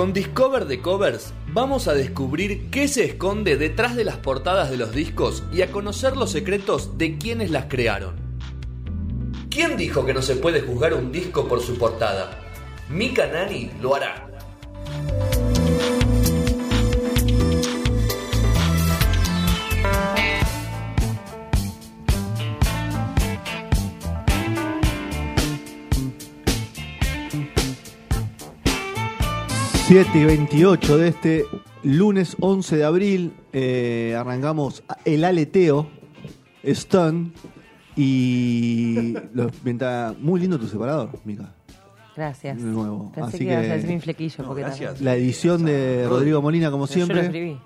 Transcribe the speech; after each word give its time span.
Con 0.00 0.14
Discover 0.14 0.64
de 0.64 0.80
Covers 0.80 1.34
vamos 1.48 1.86
a 1.86 1.92
descubrir 1.92 2.70
qué 2.70 2.88
se 2.88 3.04
esconde 3.04 3.58
detrás 3.58 3.96
de 3.96 4.04
las 4.04 4.16
portadas 4.16 4.70
de 4.70 4.78
los 4.78 4.92
discos 4.92 5.42
y 5.52 5.60
a 5.60 5.70
conocer 5.70 6.16
los 6.16 6.30
secretos 6.30 6.96
de 6.96 7.18
quienes 7.18 7.50
las 7.50 7.66
crearon. 7.66 8.16
¿Quién 9.50 9.76
dijo 9.76 10.06
que 10.06 10.14
no 10.14 10.22
se 10.22 10.36
puede 10.36 10.62
juzgar 10.62 10.94
un 10.94 11.12
disco 11.12 11.46
por 11.46 11.60
su 11.60 11.76
portada? 11.76 12.30
Mika 12.88 13.26
Nani 13.26 13.72
lo 13.82 13.94
hará. 13.94 14.29
Siete 29.90 30.18
y 30.20 30.24
28 30.24 30.98
de 30.98 31.08
este 31.08 31.44
lunes 31.82 32.36
11 32.38 32.76
de 32.76 32.84
abril 32.84 33.32
eh, 33.52 34.14
arrancamos 34.16 34.84
el 35.04 35.24
aleteo, 35.24 35.88
Stun, 36.64 37.32
y 37.96 39.14
lo, 39.34 39.50
mientras- 39.64 40.16
muy 40.20 40.38
lindo 40.42 40.60
tu 40.60 40.68
separador, 40.68 41.10
Mica. 41.24 41.52
Gracias. 42.16 42.56
De 42.58 42.62
nuevo. 42.62 43.10
Pensé 43.12 43.28
Así 43.36 43.38
que, 43.38 43.44
ibas 43.52 43.64
a 43.64 43.74
decir 43.74 43.90
mi 43.90 43.98
flequillo. 44.00 44.44
porque 44.44 44.62
gracias. 44.62 45.00
La 45.00 45.16
edición 45.16 45.64
de 45.64 46.06
Rodrigo 46.08 46.40
Molina, 46.40 46.70
como 46.70 46.86
Pero 46.86 47.00
Yo 47.00 47.06
lo 47.06 47.06
siempre, 47.14 47.26
escribí. 47.26 47.58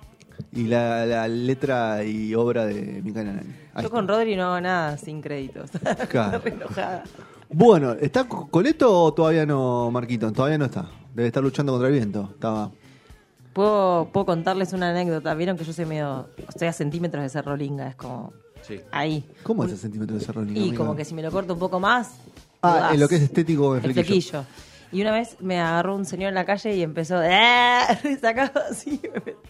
y 0.53 0.67
la, 0.67 1.05
la 1.05 1.29
letra 1.29 2.05
y 2.05 2.35
obra 2.35 2.65
de 2.65 3.03
Mica 3.05 3.23
Nanani. 3.23 3.53
Yo 3.83 3.91
con 3.91 4.09
Rodri 4.09 4.35
no 4.35 4.45
hago 4.45 4.63
nada 4.63 4.97
sin 4.97 5.21
créditos. 5.21 5.71
Claro. 6.09 6.41
Enojada. 6.43 7.05
Bueno, 7.51 7.93
¿está 7.93 8.25
Co- 8.25 8.49
Coleto 8.49 9.03
o 9.05 9.15
todavía 9.15 9.47
no, 9.47 9.91
Marquito? 9.91 10.33
Todavía 10.33 10.59
no 10.59 10.65
está. 10.65 10.89
Debe 11.15 11.29
estar 11.29 11.43
luchando 11.43 11.73
contra 11.73 11.89
el 11.89 11.95
viento. 11.95 12.31
Estaba. 12.33 12.71
¿Puedo, 13.53 14.09
puedo 14.13 14.27
contarles 14.27 14.73
una 14.73 14.91
anécdota. 14.91 15.33
Vieron 15.35 15.57
que 15.57 15.65
yo 15.65 15.73
soy 15.73 15.85
medio. 15.87 16.29
Estoy 16.49 16.69
a 16.69 16.73
centímetros 16.73 17.23
de 17.23 17.29
ser 17.29 17.45
rolinga. 17.45 17.89
Es 17.89 17.97
como. 17.97 18.33
Sí. 18.63 18.81
Ahí. 18.91 19.25
¿Cómo 19.43 19.65
es 19.65 19.73
el 19.73 19.79
centímetro 19.79 20.17
de 20.17 20.25
cerro 20.25 20.43
Y 20.45 20.73
como 20.73 20.97
que 20.97 21.05
si 21.05 21.15
me 21.15 21.23
lo 21.23 21.31
corto 21.31 21.53
un 21.53 21.59
poco 21.61 21.79
más. 21.79 22.13
Ah, 22.63 22.91
en 22.95 23.01
lo 23.01 23.07
que 23.09 23.17
es 23.17 23.23
estético, 23.23 23.75
el 23.77 23.83
flequillo. 23.83 24.05
flequillo. 24.05 24.45
Y 24.91 25.03
una 25.03 25.11
vez 25.13 25.37
me 25.41 25.61
agarró 25.61 25.97
un 25.97 26.05
señor 26.07 26.29
en 26.31 26.35
la 26.37 26.45
calle 26.47 26.75
y 26.75 26.83
empezó. 26.83 27.17
¡Ah! 27.23 27.87
Sacaba 28.21 28.53
así. 28.71 29.01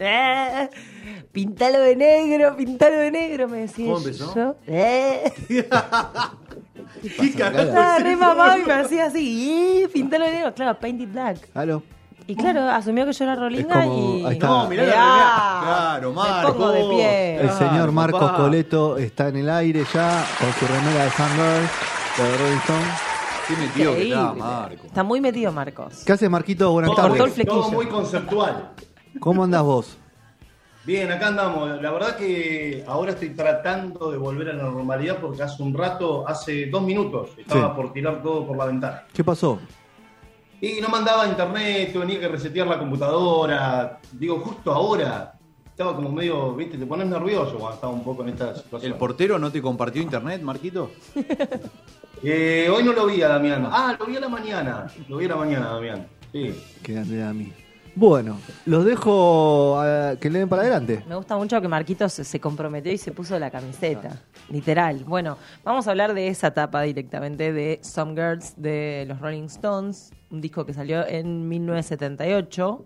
¡Ah! 0.00 0.69
Pintalo 1.32 1.80
de 1.80 1.97
negro, 1.97 2.56
pintalo 2.56 2.98
de 2.98 3.10
negro, 3.10 3.48
me 3.48 3.58
decía. 3.58 3.86
¿Cómo 3.86 3.98
empezó? 3.98 4.34
Yo, 4.34 4.56
¡eh! 4.66 5.32
¿Qué 7.03 7.33
carajo? 7.33 7.62
Estaba 7.64 7.98
re 7.98 8.17
mamado 8.17 8.58
y 8.58 8.62
me 8.64 8.72
hacía 8.72 9.06
así. 9.06 9.83
¡y! 9.84 9.89
Pintalo 9.89 10.25
de 10.25 10.33
negro. 10.33 10.55
Claro, 10.55 10.78
paint 10.78 11.00
it 11.00 11.12
black. 11.12 11.39
¿Aló? 11.55 11.83
Y 12.27 12.34
claro, 12.36 12.62
asumió 12.70 13.05
que 13.05 13.12
yo 13.12 13.25
era 13.25 13.36
rolinga 13.36 13.84
como- 13.84 14.16
y. 14.16 14.25
ahí 14.25 14.33
está. 14.34 14.47
No, 14.47 14.69
mirá 14.69 14.83
la 14.84 14.89
Mirá, 14.89 15.05
remera. 15.05 15.61
Claro, 15.62 16.12
Marco. 16.14 16.70
de 16.70 16.84
pie. 16.89 17.36
El 17.41 17.50
señor 17.50 17.92
Marcos 17.92 18.20
papá. 18.20 18.36
Coleto 18.39 18.97
está 18.97 19.28
en 19.28 19.36
el 19.36 19.50
aire 19.50 19.84
ya 19.92 20.25
con 20.41 20.53
su 20.55 20.66
remera 20.66 21.05
de 21.05 21.11
Sanders, 21.11 21.70
de 22.16 22.36
Rolling 22.39 22.56
Stone. 22.58 22.84
Qué 23.47 23.56
metido 23.56 23.94
que 23.94 24.03
está, 24.09 24.33
Marco. 24.33 24.86
Está 24.86 25.03
muy 25.03 25.20
metido 25.20 25.53
Marcos. 25.53 26.03
¿Qué 26.06 26.12
haces, 26.12 26.31
Marquito? 26.31 26.72
Buenas 26.72 26.94
tardes. 26.97 27.44
Todo 27.47 27.70
muy 27.70 27.86
conceptual. 27.86 28.70
¿Cómo 29.20 29.44
andás 29.44 29.62
vos? 29.62 29.98
Bien, 30.86 31.10
acá 31.10 31.28
andamos. 31.28 31.80
La 31.80 31.90
verdad 31.90 32.16
que 32.16 32.84
ahora 32.86 33.12
estoy 33.12 33.30
tratando 33.30 34.10
de 34.10 34.18
volver 34.18 34.50
a 34.50 34.52
la 34.52 34.64
normalidad 34.64 35.16
porque 35.18 35.42
hace 35.42 35.62
un 35.62 35.72
rato, 35.72 36.28
hace 36.28 36.66
dos 36.66 36.82
minutos, 36.82 37.30
estaba 37.38 37.68
Sí. 37.70 37.72
por 37.76 37.92
tirar 37.92 38.22
todo 38.22 38.46
por 38.46 38.56
la 38.56 38.66
ventana. 38.66 39.04
¿Qué 39.12 39.24
pasó? 39.24 39.58
Y 40.60 40.80
no 40.80 40.88
mandaba 40.88 41.26
internet, 41.26 41.92
tenía 41.92 42.20
que 42.20 42.28
resetear 42.28 42.66
la 42.66 42.78
computadora. 42.78 43.98
Digo, 44.12 44.41
justo 44.41 44.72
ahora 44.72 45.34
estaba 45.66 45.96
como 45.96 46.10
medio, 46.12 46.54
viste, 46.54 46.76
te 46.78 46.86
pones 46.86 47.06
nervioso 47.06 47.56
cuando 47.56 47.75
estaba 47.75 47.92
un 47.92 48.04
poco 48.04 48.22
en 48.22 48.28
esta 48.30 48.54
situación. 48.54 48.92
¿El 48.92 48.98
portero 48.98 49.38
no 49.38 49.50
te 49.50 49.60
compartió 49.62 50.03
internet, 50.03 50.42
Marquito? 50.42 50.91
Eh, 52.26 52.70
hoy 52.75 52.82
no 52.82 52.94
lo 52.94 53.04
vi 53.04 53.20
a 53.20 53.28
Damián. 53.28 53.69
Ah, 53.70 53.94
lo 53.98 54.06
vi 54.06 54.16
a 54.16 54.20
la 54.20 54.30
mañana. 54.30 54.86
Lo 55.10 55.19
vi 55.19 55.26
a 55.26 55.28
la 55.28 55.36
mañana, 55.36 55.66
Damián. 55.72 56.06
Sí. 56.32 56.54
A 57.20 57.32
mí. 57.34 57.53
Bueno, 57.97 58.38
los 58.66 58.84
dejo 58.84 59.78
a 59.78 60.16
que 60.16 60.28
le 60.28 60.41
den 60.41 60.49
para 60.49 60.62
adelante. 60.62 61.05
Me 61.09 61.15
gusta 61.15 61.37
mucho 61.37 61.60
que 61.60 61.69
Marquitos 61.69 62.12
se, 62.12 62.41
comprometió 62.41 62.91
y 62.91 62.99
se 62.99 63.12
puso 63.12 63.38
la 63.38 63.50
camiseta. 63.50 64.21
Literal. 64.49 65.05
Bueno, 65.05 65.38
vamos 65.62 65.87
a 65.87 65.91
hablar 65.91 66.12
de 66.12 66.28
esa 66.28 66.49
etapa 66.49 66.83
directamente 66.83 67.53
de 67.53 67.78
Some 67.83 68.15
Girls 68.15 68.54
de 68.56 69.04
los 69.06 69.21
Rolling 69.21 69.44
Stones, 69.44 70.12
un 70.31 70.41
disco 70.41 70.66
que 70.66 70.75
salió 70.75 71.06
en 71.06 71.49
1978 71.49 72.84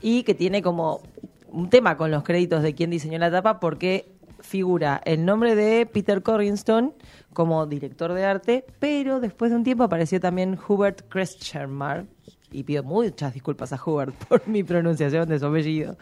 y 0.00 0.22
que 0.22 0.34
tiene 0.34 0.62
como 0.62 1.00
un 1.48 1.68
tema 1.68 1.96
con 1.96 2.10
los 2.10 2.22
créditos 2.22 2.62
de 2.62 2.74
quién 2.74 2.90
diseñó 2.90 3.18
la 3.18 3.28
etapa 3.28 3.58
porque 3.58 4.12
figura 4.40 5.00
el 5.04 5.24
nombre 5.24 5.56
de 5.56 5.86
Peter 5.86 6.22
Corrinston 6.22 6.94
como 7.32 7.66
director 7.66 8.12
de 8.12 8.24
arte, 8.24 8.64
pero 8.78 9.20
después 9.20 9.50
de 9.50 9.56
un 9.56 9.64
tiempo 9.64 9.82
apareció 9.84 10.20
también 10.20 10.58
Hubert 10.68 11.08
Kretschmer, 11.08 12.06
y 12.52 12.62
pido 12.62 12.82
muchas 12.82 13.34
disculpas 13.34 13.72
a 13.72 13.80
Hubert 13.84 14.14
por 14.28 14.46
mi 14.48 14.62
pronunciación 14.62 15.28
de 15.28 15.38
su 15.38 15.46
apellido, 15.46 15.96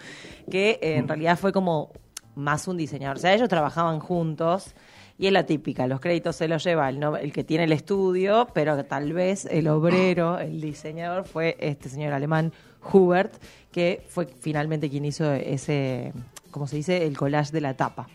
que 0.50 0.78
eh, 0.82 0.96
en 0.96 1.08
realidad 1.08 1.38
fue 1.38 1.52
como 1.52 1.90
más 2.34 2.66
un 2.68 2.76
diseñador. 2.76 3.16
O 3.16 3.20
sea, 3.20 3.32
ellos 3.34 3.48
trabajaban 3.48 4.00
juntos 4.00 4.74
y 5.16 5.26
es 5.28 5.32
la 5.32 5.46
típica, 5.46 5.86
los 5.86 6.00
créditos 6.00 6.34
se 6.34 6.48
los 6.48 6.64
lleva 6.64 6.88
el, 6.88 6.98
no- 6.98 7.16
el 7.16 7.32
que 7.32 7.44
tiene 7.44 7.64
el 7.64 7.72
estudio, 7.72 8.48
pero 8.52 8.84
tal 8.84 9.12
vez 9.12 9.44
el 9.44 9.68
obrero, 9.68 10.38
el 10.40 10.60
diseñador 10.60 11.24
fue 11.24 11.56
este 11.60 11.88
señor 11.88 12.12
alemán 12.12 12.52
Hubert, 12.92 13.32
que 13.70 14.04
fue 14.08 14.26
finalmente 14.26 14.90
quien 14.90 15.04
hizo 15.04 15.32
ese, 15.32 16.12
¿cómo 16.50 16.66
se 16.66 16.76
dice?, 16.76 17.06
el 17.06 17.16
collage 17.16 17.52
de 17.52 17.60
la 17.60 17.74
tapa. 17.74 18.08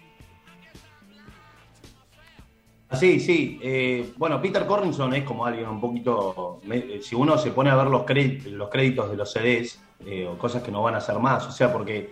Ah, 2.92 2.96
Sí, 2.96 3.20
sí. 3.20 3.60
Eh, 3.62 4.14
bueno, 4.18 4.42
Peter 4.42 4.66
Corrinson 4.66 5.14
es 5.14 5.24
como 5.24 5.46
alguien 5.46 5.68
un 5.70 5.80
poquito. 5.80 6.60
eh, 6.72 7.00
si 7.02 7.16
uno 7.16 7.38
se 7.38 7.52
pone 7.52 7.70
a 7.70 7.76
ver 7.76 7.88
los, 7.88 8.04
créditos, 8.04 8.52
los 8.52 8.70
créditos 8.70 9.12
de 9.12 9.18
los 9.18 9.32
CDs 9.32 9.80
eh, 10.06 10.26
o 10.26 10.38
cosas 10.38 10.64
que 10.64 10.72
no 10.72 10.82
van 10.82 10.96
a 10.96 11.02
ser 11.02 11.20
más, 11.20 11.46
o 11.48 11.52
sea, 11.52 11.72
porque 11.72 12.10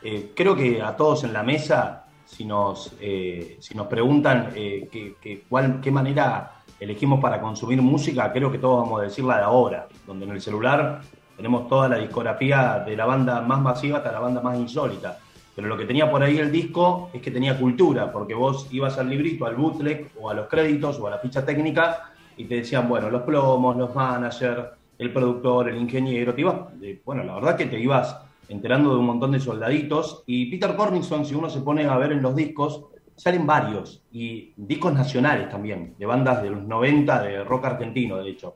eh, 0.00 0.32
creo 0.36 0.54
que 0.54 0.80
a 0.82 0.94
todos 0.96 1.24
en 1.24 1.32
la 1.32 1.42
mesa, 1.42 2.12
si 2.24 2.44
nos, 2.44 2.96
eh, 3.00 3.56
si 3.60 3.74
nos 3.74 3.86
preguntan 3.88 4.52
eh, 4.54 4.88
qué, 4.90 5.18
qué- 5.20 5.46
cuál- 5.48 5.80
qué 5.80 5.90
manera 5.90 6.62
elegimos 6.78 7.20
para 7.20 7.40
consumir 7.40 7.82
música, 7.82 8.30
creo 8.32 8.50
que 8.52 8.58
todos 8.58 8.82
vamos 8.84 9.00
a 9.00 9.04
decir 9.04 9.24
la 9.24 9.38
de 9.38 9.42
ahora, 9.44 9.90
donde 10.06 10.26
en 10.26 10.32
el 10.32 10.40
celular 10.40 11.00
tenemos 11.34 11.66
toda 11.68 11.88
la 11.88 11.96
discografía 11.98 12.82
de 12.86 12.96
la 12.96 13.06
banda 13.06 13.40
más 13.42 13.60
masiva 13.60 13.98
hasta 13.98 14.12
la 14.12 14.20
banda 14.20 14.40
más 14.42 14.58
insólita. 14.58 15.18
Pero 15.60 15.68
lo 15.68 15.76
que 15.76 15.84
tenía 15.84 16.10
por 16.10 16.22
ahí 16.22 16.38
el 16.38 16.50
disco 16.50 17.10
es 17.12 17.20
que 17.20 17.30
tenía 17.30 17.58
cultura, 17.58 18.10
porque 18.10 18.32
vos 18.32 18.66
ibas 18.70 18.96
al 18.96 19.10
librito, 19.10 19.44
al 19.44 19.56
bootleg 19.56 20.08
o 20.18 20.30
a 20.30 20.32
los 20.32 20.48
créditos 20.48 20.98
o 20.98 21.06
a 21.06 21.10
la 21.10 21.18
ficha 21.18 21.44
técnica 21.44 22.12
y 22.38 22.46
te 22.46 22.54
decían, 22.54 22.88
bueno, 22.88 23.10
los 23.10 23.20
plomos, 23.24 23.76
los 23.76 23.94
managers, 23.94 24.68
el 24.96 25.12
productor, 25.12 25.68
el 25.68 25.76
ingeniero, 25.76 26.32
te 26.32 26.40
ibas, 26.40 26.56
bueno, 27.04 27.24
la 27.24 27.34
verdad 27.34 27.58
que 27.58 27.66
te 27.66 27.78
ibas 27.78 28.16
enterando 28.48 28.94
de 28.94 29.00
un 29.00 29.04
montón 29.04 29.32
de 29.32 29.40
soldaditos 29.40 30.22
y 30.24 30.50
Peter 30.50 30.74
Cornison, 30.74 31.26
si 31.26 31.34
uno 31.34 31.50
se 31.50 31.60
pone 31.60 31.84
a 31.84 31.98
ver 31.98 32.12
en 32.12 32.22
los 32.22 32.34
discos, 32.34 32.86
salen 33.14 33.46
varios 33.46 34.02
y 34.10 34.54
discos 34.56 34.94
nacionales 34.94 35.50
también, 35.50 35.94
de 35.98 36.06
bandas 36.06 36.42
de 36.42 36.48
los 36.48 36.62
90, 36.62 37.22
de 37.22 37.44
rock 37.44 37.66
argentino, 37.66 38.16
de 38.16 38.30
hecho. 38.30 38.54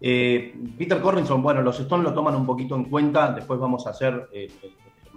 Eh, 0.00 0.54
Peter 0.78 1.02
Cornison, 1.02 1.42
bueno, 1.42 1.60
los 1.60 1.78
Stones 1.80 2.04
lo 2.04 2.14
toman 2.14 2.34
un 2.34 2.46
poquito 2.46 2.74
en 2.76 2.84
cuenta, 2.84 3.30
después 3.32 3.60
vamos 3.60 3.86
a 3.86 3.90
hacer 3.90 4.30
eh, 4.32 4.48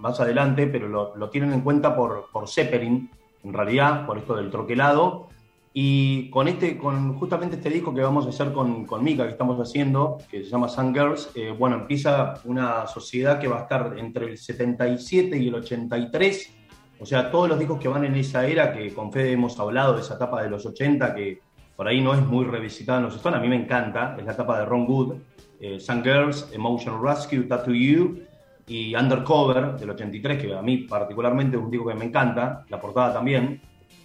más 0.00 0.18
adelante, 0.18 0.66
pero 0.66 0.88
lo, 0.88 1.14
lo 1.16 1.30
tienen 1.30 1.52
en 1.52 1.60
cuenta 1.60 1.94
por, 1.94 2.26
por 2.32 2.48
Zeppelin, 2.48 3.10
en 3.44 3.52
realidad, 3.52 4.06
por 4.06 4.18
esto 4.18 4.34
del 4.34 4.50
troquelado. 4.50 5.28
Y 5.72 6.30
con 6.30 6.48
este, 6.48 6.76
con 6.76 7.14
justamente 7.14 7.56
este 7.56 7.70
disco 7.70 7.94
que 7.94 8.00
vamos 8.00 8.26
a 8.26 8.30
hacer 8.30 8.52
con, 8.52 8.84
con 8.86 9.04
Mika, 9.04 9.24
que 9.24 9.30
estamos 9.30 9.56
haciendo, 9.60 10.18
que 10.28 10.42
se 10.42 10.50
llama 10.50 10.68
Sun 10.68 10.92
Girls, 10.92 11.30
eh, 11.36 11.54
bueno, 11.56 11.76
empieza 11.76 12.34
una 12.44 12.88
sociedad 12.88 13.38
que 13.38 13.46
va 13.46 13.60
a 13.60 13.62
estar 13.62 13.94
entre 13.96 14.26
el 14.26 14.38
77 14.38 15.36
y 15.36 15.46
el 15.46 15.54
83. 15.54 16.56
O 16.98 17.06
sea, 17.06 17.30
todos 17.30 17.48
los 17.48 17.58
discos 17.58 17.78
que 17.78 17.86
van 17.86 18.04
en 18.04 18.16
esa 18.16 18.46
era, 18.46 18.72
que 18.72 18.92
con 18.92 19.12
Fede 19.12 19.32
hemos 19.32 19.58
hablado 19.60 19.94
de 19.94 20.00
esa 20.00 20.14
etapa 20.14 20.42
de 20.42 20.50
los 20.50 20.66
80, 20.66 21.14
que 21.14 21.40
por 21.76 21.86
ahí 21.86 22.00
no 22.00 22.14
es 22.14 22.26
muy 22.26 22.44
revisitada 22.46 22.98
en 22.98 23.04
los 23.04 23.14
Stones, 23.14 23.38
a 23.38 23.42
mí 23.42 23.48
me 23.48 23.56
encanta, 23.56 24.16
es 24.18 24.24
la 24.24 24.32
etapa 24.32 24.58
de 24.58 24.66
Ron 24.66 24.86
Wood, 24.88 25.14
eh, 25.60 25.78
Sun 25.78 26.02
Girls, 26.02 26.50
Emotional 26.52 27.00
Rescue, 27.00 27.44
Tattoo 27.44 27.74
You 27.74 28.29
y 28.70 28.94
Undercover 28.94 29.74
del 29.76 29.90
83, 29.90 30.40
que 30.40 30.54
a 30.54 30.62
mí 30.62 30.78
particularmente 30.78 31.56
es 31.56 31.62
un 31.62 31.72
disco 31.72 31.88
que 31.88 31.94
me 31.94 32.04
encanta, 32.04 32.64
la 32.68 32.80
portada 32.80 33.12
también. 33.12 33.60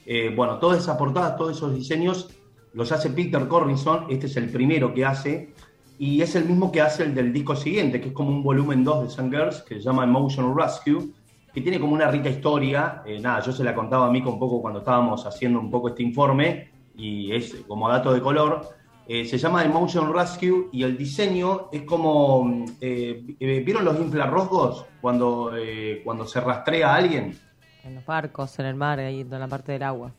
Eh, 0.08 0.34
bueno, 0.36 0.58
todas 0.58 0.80
esas 0.80 0.98
portadas, 0.98 1.38
todos 1.38 1.56
esos 1.56 1.76
diseños 1.76 2.32
los 2.74 2.92
hace 2.92 3.12
Peter 3.12 3.48
Corrinson, 3.48 4.08
este 4.10 4.26
es 4.26 4.36
el 4.38 4.50
primero 4.50 4.92
que 4.92 5.06
hace, 5.06 5.54
y 6.00 6.20
es 6.20 6.36
el 6.36 6.46
mismo 6.46 6.72
que 6.72 6.82
hace 6.82 7.04
el 7.04 7.14
del 7.14 7.32
disco 7.32 7.56
siguiente, 7.56 8.02
que 8.02 8.08
es 8.08 8.14
como 8.14 8.32
un 8.32 8.42
volumen 8.42 8.84
2 8.84 9.04
de 9.04 9.10
Sun 9.12 9.30
Girls, 9.30 9.62
que 9.62 9.76
se 9.76 9.82
llama 9.82 10.04
Emotional 10.04 10.56
Rescue, 10.56 11.12
que 11.54 11.62
tiene 11.62 11.80
como 11.80 11.94
una 11.94 12.10
rica 12.10 12.30
historia. 12.30 13.04
Eh, 13.06 13.20
nada, 13.20 13.42
yo 13.42 13.52
se 13.52 13.64
la 13.64 13.76
contaba 13.76 14.08
a 14.08 14.12
mí 14.12 14.18
un 14.26 14.40
poco 14.40 14.64
cuando 14.64 14.80
estábamos 14.80 15.28
haciendo 15.28 15.60
un 15.60 15.70
poco 15.70 15.90
este 15.90 16.02
informe, 16.02 16.72
y 16.98 17.32
es 17.32 17.54
como 17.68 17.88
dato 17.88 18.12
de 18.12 18.20
color. 18.20 18.68
Eh, 19.08 19.26
se 19.26 19.38
llama 19.38 19.64
Emotion 19.64 20.12
Rescue 20.12 20.70
y 20.72 20.84
el 20.84 20.98
diseño 20.98 21.70
es 21.72 21.84
como. 21.84 22.66
eh, 22.82 23.24
eh, 23.40 23.60
¿Vieron 23.64 23.86
los 23.86 24.00
infrarrojos 24.00 24.86
cuando, 25.00 25.52
eh, 25.56 26.02
cuando 26.04 26.26
se 26.26 26.42
rastrea 26.42 26.94
a 26.94 26.96
alguien? 26.96 27.38
En 27.84 27.96
los 27.96 28.06
barcos, 28.06 28.58
en 28.58 28.66
el 28.66 28.76
mar, 28.76 29.00
ahí 29.00 29.22
en 29.22 29.30
la 29.30 29.48
parte 29.48 29.74
del 29.74 29.84
agua. 29.84 30.12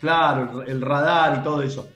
Claro, 0.00 0.62
el, 0.62 0.70
el 0.70 0.80
radar 0.80 1.38
y 1.40 1.42
todo 1.42 1.60
eso. 1.62 1.88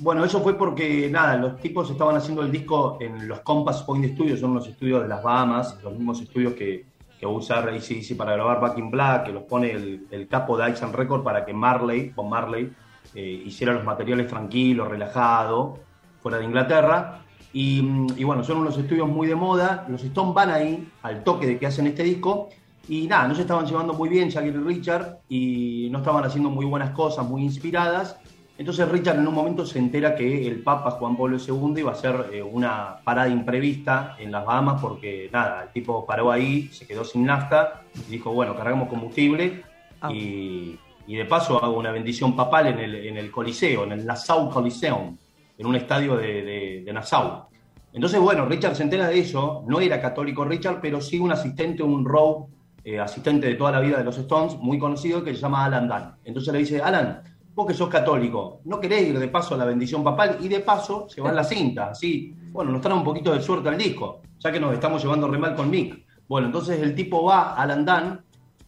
Bueno, 0.00 0.24
eso 0.24 0.40
fue 0.42 0.56
porque, 0.58 1.08
nada, 1.10 1.36
los 1.36 1.58
tipos 1.60 1.90
estaban 1.90 2.16
haciendo 2.16 2.42
el 2.42 2.52
disco 2.52 2.98
en 3.00 3.26
los 3.26 3.40
Compass 3.40 3.82
Point 3.84 4.12
Studios, 4.14 4.40
son 4.40 4.54
los 4.54 4.66
estudios 4.66 5.02
de 5.02 5.08
las 5.08 5.22
Bahamas, 5.22 5.78
los 5.82 5.92
mismos 5.94 6.20
estudios 6.20 6.52
que, 6.54 6.84
que 7.18 7.26
usa 7.26 7.58
ACDC 7.60 8.16
para 8.16 8.32
grabar 8.32 8.60
Back 8.60 8.78
in 8.78 8.90
Black, 8.90 9.26
que 9.26 9.32
los 9.32 9.44
pone 9.44 9.70
el, 9.70 10.06
el 10.10 10.28
capo 10.28 10.56
de 10.58 10.64
and 10.64 10.94
Record 10.94 11.22
para 11.22 11.44
que 11.44 11.54
Marley, 11.54 12.10
con 12.10 12.28
Marley, 12.28 12.72
eh, 13.14 13.42
hiciera 13.46 13.72
los 13.72 13.84
materiales 13.84 14.26
tranquilos, 14.26 14.88
relajado, 14.88 15.78
fuera 16.22 16.38
de 16.38 16.44
Inglaterra. 16.44 17.20
Y, 17.52 17.82
mm, 17.82 18.06
y 18.16 18.24
bueno, 18.24 18.44
son 18.44 18.58
unos 18.58 18.76
estudios 18.76 19.08
muy 19.08 19.26
de 19.26 19.34
moda. 19.34 19.86
Los 19.88 20.02
Stones 20.02 20.34
van 20.34 20.50
ahí 20.50 20.88
al 21.02 21.24
toque 21.24 21.46
de 21.46 21.58
que 21.58 21.66
hacen 21.66 21.86
este 21.86 22.02
disco. 22.02 22.48
Y 22.88 23.06
nada, 23.06 23.26
no 23.26 23.34
se 23.34 23.42
estaban 23.42 23.66
llevando 23.66 23.94
muy 23.94 24.08
bien 24.08 24.30
Jagger 24.30 24.54
y 24.54 24.58
Richard 24.58 25.18
y 25.28 25.88
no 25.90 25.98
estaban 25.98 26.24
haciendo 26.24 26.50
muy 26.50 26.64
buenas 26.64 26.90
cosas, 26.90 27.26
muy 27.26 27.42
inspiradas. 27.42 28.16
Entonces 28.58 28.88
Richard 28.88 29.18
en 29.18 29.26
un 29.26 29.34
momento 29.34 29.66
se 29.66 29.78
entera 29.78 30.14
que 30.14 30.46
el 30.46 30.62
Papa 30.62 30.92
Juan 30.92 31.16
Pablo 31.16 31.36
II 31.36 31.80
iba 31.80 31.90
a 31.90 31.94
hacer 31.94 32.30
eh, 32.32 32.42
una 32.42 32.98
parada 33.04 33.28
imprevista 33.28 34.16
en 34.18 34.32
las 34.32 34.46
Bahamas 34.46 34.80
porque 34.80 35.28
nada, 35.32 35.64
el 35.64 35.72
tipo 35.72 36.06
paró 36.06 36.30
ahí, 36.30 36.68
se 36.68 36.86
quedó 36.86 37.04
sin 37.04 37.26
nafta 37.26 37.82
y 38.08 38.12
dijo, 38.12 38.32
bueno, 38.32 38.56
cargamos 38.56 38.88
combustible 38.88 39.64
Ah. 40.00 40.12
y, 40.12 40.78
y 41.06 41.16
de 41.16 41.24
paso 41.24 41.62
hago 41.62 41.78
una 41.78 41.90
bendición 41.90 42.34
papal 42.34 42.68
en 42.68 42.78
el, 42.78 42.94
en 42.94 43.16
el 43.16 43.30
Coliseo, 43.30 43.84
en 43.84 43.92
el 43.92 44.06
Nassau 44.06 44.50
Coliseum, 44.50 45.16
en 45.58 45.66
un 45.66 45.76
estadio 45.76 46.16
de, 46.16 46.88
Nassau. 46.92 47.46
Entonces, 47.92 48.20
bueno, 48.20 48.44
Richard 48.46 48.74
se 48.74 48.82
entera 48.82 49.08
de 49.08 49.18
eso, 49.18 49.64
no 49.66 49.80
era 49.80 50.00
católico 50.00 50.44
Richard, 50.44 50.80
pero 50.82 51.00
sí 51.00 51.18
un 51.18 51.32
asistente, 51.32 51.82
un 51.82 52.04
row, 52.04 52.48
eh, 52.84 53.00
asistente 53.00 53.46
de 53.46 53.54
toda 53.54 53.72
la 53.72 53.80
vida 53.80 53.98
de 53.98 54.04
los 54.04 54.18
Stones, 54.18 54.56
muy 54.58 54.78
conocido, 54.78 55.24
que 55.24 55.34
se 55.34 55.40
llama 55.40 55.64
Alan 55.64 55.88
Dunn. 55.88 56.16
Entonces 56.24 56.52
le 56.52 56.58
dice, 56.58 56.82
Alan, 56.82 57.22
vos 57.54 57.66
que 57.66 57.74
sos 57.74 57.88
católico, 57.88 58.60
¿no 58.64 58.78
querés 58.78 59.08
ir 59.08 59.18
de 59.18 59.28
paso 59.28 59.54
a 59.54 59.58
la 59.58 59.64
bendición 59.64 60.04
papal? 60.04 60.36
Y 60.42 60.48
de 60.48 60.60
paso 60.60 61.06
se 61.08 61.22
va 61.22 61.32
la 61.32 61.42
cinta, 61.42 61.90
así, 61.90 62.34
bueno, 62.52 62.70
nos 62.70 62.82
trae 62.82 62.94
un 62.94 63.02
poquito 63.02 63.32
de 63.32 63.40
suerte 63.40 63.70
al 63.70 63.78
disco, 63.78 64.20
ya 64.38 64.52
que 64.52 64.60
nos 64.60 64.74
estamos 64.74 65.02
llevando 65.02 65.26
re 65.26 65.38
mal 65.38 65.54
con 65.54 65.70
Mick. 65.70 66.04
Bueno, 66.28 66.48
entonces 66.48 66.80
el 66.82 66.94
tipo 66.94 67.24
va, 67.24 67.54
Alan 67.54 67.84
Dunn, 67.84 68.20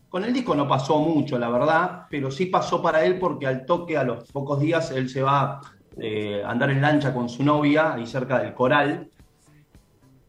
con 0.09 0.25
el 0.25 0.33
disco 0.33 0.55
no 0.55 0.67
pasó 0.67 0.99
mucho, 0.99 1.39
la 1.39 1.49
verdad, 1.51 2.07
pero 2.11 2.31
sí 2.31 2.47
pasó 2.47 2.83
para 2.83 3.05
él 3.05 3.19
porque 3.19 3.47
al 3.47 3.67
toque, 3.67 3.97
a 3.97 4.05
los 4.05 4.31
pocos 4.33 4.59
días, 4.61 4.91
él 4.91 5.09
se 5.09 5.23
va 5.23 5.61
eh, 6.01 6.43
a 6.45 6.51
andar 6.51 6.71
en 6.71 6.81
lancha 6.81 7.13
con 7.13 7.29
su 7.29 7.43
novia 7.45 7.95
ahí 7.95 8.07
cerca 8.07 8.39
del 8.39 8.55
coral. 8.55 9.09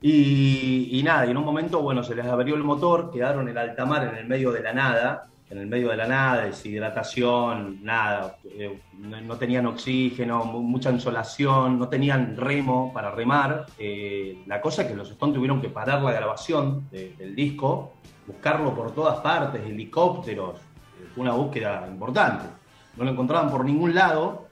Y, 0.01 1.01
nada, 1.03 1.25
y 1.25 1.31
en 1.31 1.37
un 1.37 1.43
momento, 1.43 1.81
bueno, 1.81 2.03
se 2.03 2.15
les 2.15 2.25
averió 2.25 2.55
el 2.55 2.63
motor, 2.63 3.11
quedaron 3.11 3.49
en 3.49 3.57
alta 3.57 3.85
mar 3.85 4.07
en 4.11 4.15
el 4.17 4.27
medio 4.27 4.51
de 4.51 4.61
la 4.61 4.71
nada, 4.73 5.25
en 5.49 5.57
el 5.57 5.67
medio 5.67 5.89
de 5.89 5.97
la 5.97 6.07
nada, 6.07 6.45
deshidratación, 6.45 7.79
nada, 7.83 8.37
eh, 8.45 8.79
no, 8.97 9.19
no 9.19 9.35
tenían 9.35 9.65
oxígeno, 9.65 10.45
mu- 10.45 10.61
mucha 10.61 10.89
insolación, 10.91 11.77
no 11.77 11.89
tenían 11.89 12.37
remo 12.37 12.93
para 12.93 13.11
remar. 13.11 13.65
Eh, 13.77 14.43
la 14.45 14.61
cosa 14.61 14.83
es 14.83 14.89
que 14.89 14.95
los 14.95 15.09
Stones 15.11 15.35
tuvieron 15.35 15.59
que 15.59 15.69
parar 15.69 16.01
la 16.01 16.13
grabación 16.13 16.87
de- 16.91 17.13
del 17.17 17.35
disco, 17.35 17.98
buscarlo 18.29 18.75
por 18.75 18.91
todas 18.91 19.19
partes, 19.21 19.61
helicópteros, 19.65 20.59
una 21.15 21.33
búsqueda 21.33 21.87
importante. 21.89 22.45
No 22.95 23.03
lo 23.03 23.11
encontraban 23.11 23.49
por 23.49 23.65
ningún 23.65 23.95
lado, 23.95 24.47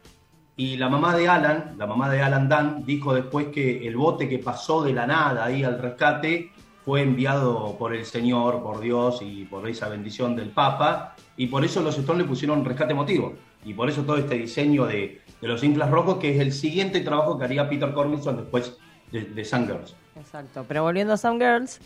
y 0.56 0.78
la 0.78 0.90
mamá 0.90 1.16
de 1.16 1.30
Alan, 1.30 1.76
la 1.78 1.86
mamá 1.86 2.10
de 2.10 2.24
Alan 2.24 2.50
Dunn, 2.50 2.84
dijo 2.86 3.14
después 3.14 3.48
que 3.48 3.88
el 3.88 3.96
bote 3.96 4.28
que 4.28 4.40
pasó 4.40 4.84
de 4.84 4.94
la 4.94 5.06
nada 5.06 5.46
ahí 5.46 5.64
al 5.64 5.80
rescate 5.80 6.52
fue 6.84 7.04
enviado 7.04 7.76
por 7.78 7.94
el 7.94 8.06
Señor, 8.06 8.64
por 8.64 8.80
Dios 8.80 9.20
y 9.22 9.46
por 9.46 9.70
esa 9.70 9.90
bendición 9.90 10.36
del 10.36 10.50
Papa, 10.50 11.16
y 11.36 11.46
por 11.48 11.64
eso 11.64 11.82
los 11.82 11.98
Stones 11.98 12.24
le 12.24 12.28
pusieron 12.28 12.66
rescate 12.66 12.94
emotivo. 12.94 13.36
Y 13.64 13.74
por 13.76 13.90
eso 13.90 14.04
todo 14.04 14.18
este 14.18 14.36
diseño 14.36 14.86
de, 14.86 15.22
de 15.40 15.48
los 15.48 15.64
inflas 15.64 15.92
rojos, 15.92 16.18
que 16.18 16.34
es 16.34 16.40
el 16.40 16.52
siguiente 16.52 17.02
trabajo 17.02 17.38
que 17.38 17.46
haría 17.46 17.70
Peter 17.70 17.94
Cornelison 17.94 18.38
después 18.38 18.76
de, 19.12 19.26
de 19.26 19.46
Sun 19.46 19.68
Girls. 19.68 19.96
Exacto. 20.16 20.66
Pero 20.68 20.82
volviendo 20.84 21.14
a 21.14 21.18
Some 21.18 21.38
Girls, 21.38 21.80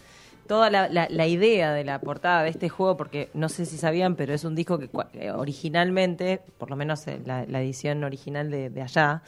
toda 0.52 0.70
la, 0.70 1.28
idea 1.28 1.72
de 1.72 1.86
la 1.86 2.02
portada 2.02 2.44
de 2.44 2.50
este 2.50 2.68
juego, 2.68 2.98
porque 2.98 3.30
no 3.34 3.48
sé 3.48 3.66
si 3.66 3.78
sabían, 3.78 4.18
pero 4.18 4.34
es 4.34 4.44
un 4.44 4.54
disco 4.54 4.78
que 4.80 4.90
eh, 5.14 5.32
originalmente, 5.32 6.42
por 6.58 6.70
lo 6.70 6.76
menos 6.76 7.08
eh, 7.08 7.22
la, 7.24 7.62
edición 7.62 8.04
original 8.04 8.52
de, 8.52 8.70
de 8.70 8.82
allá, 8.82 9.22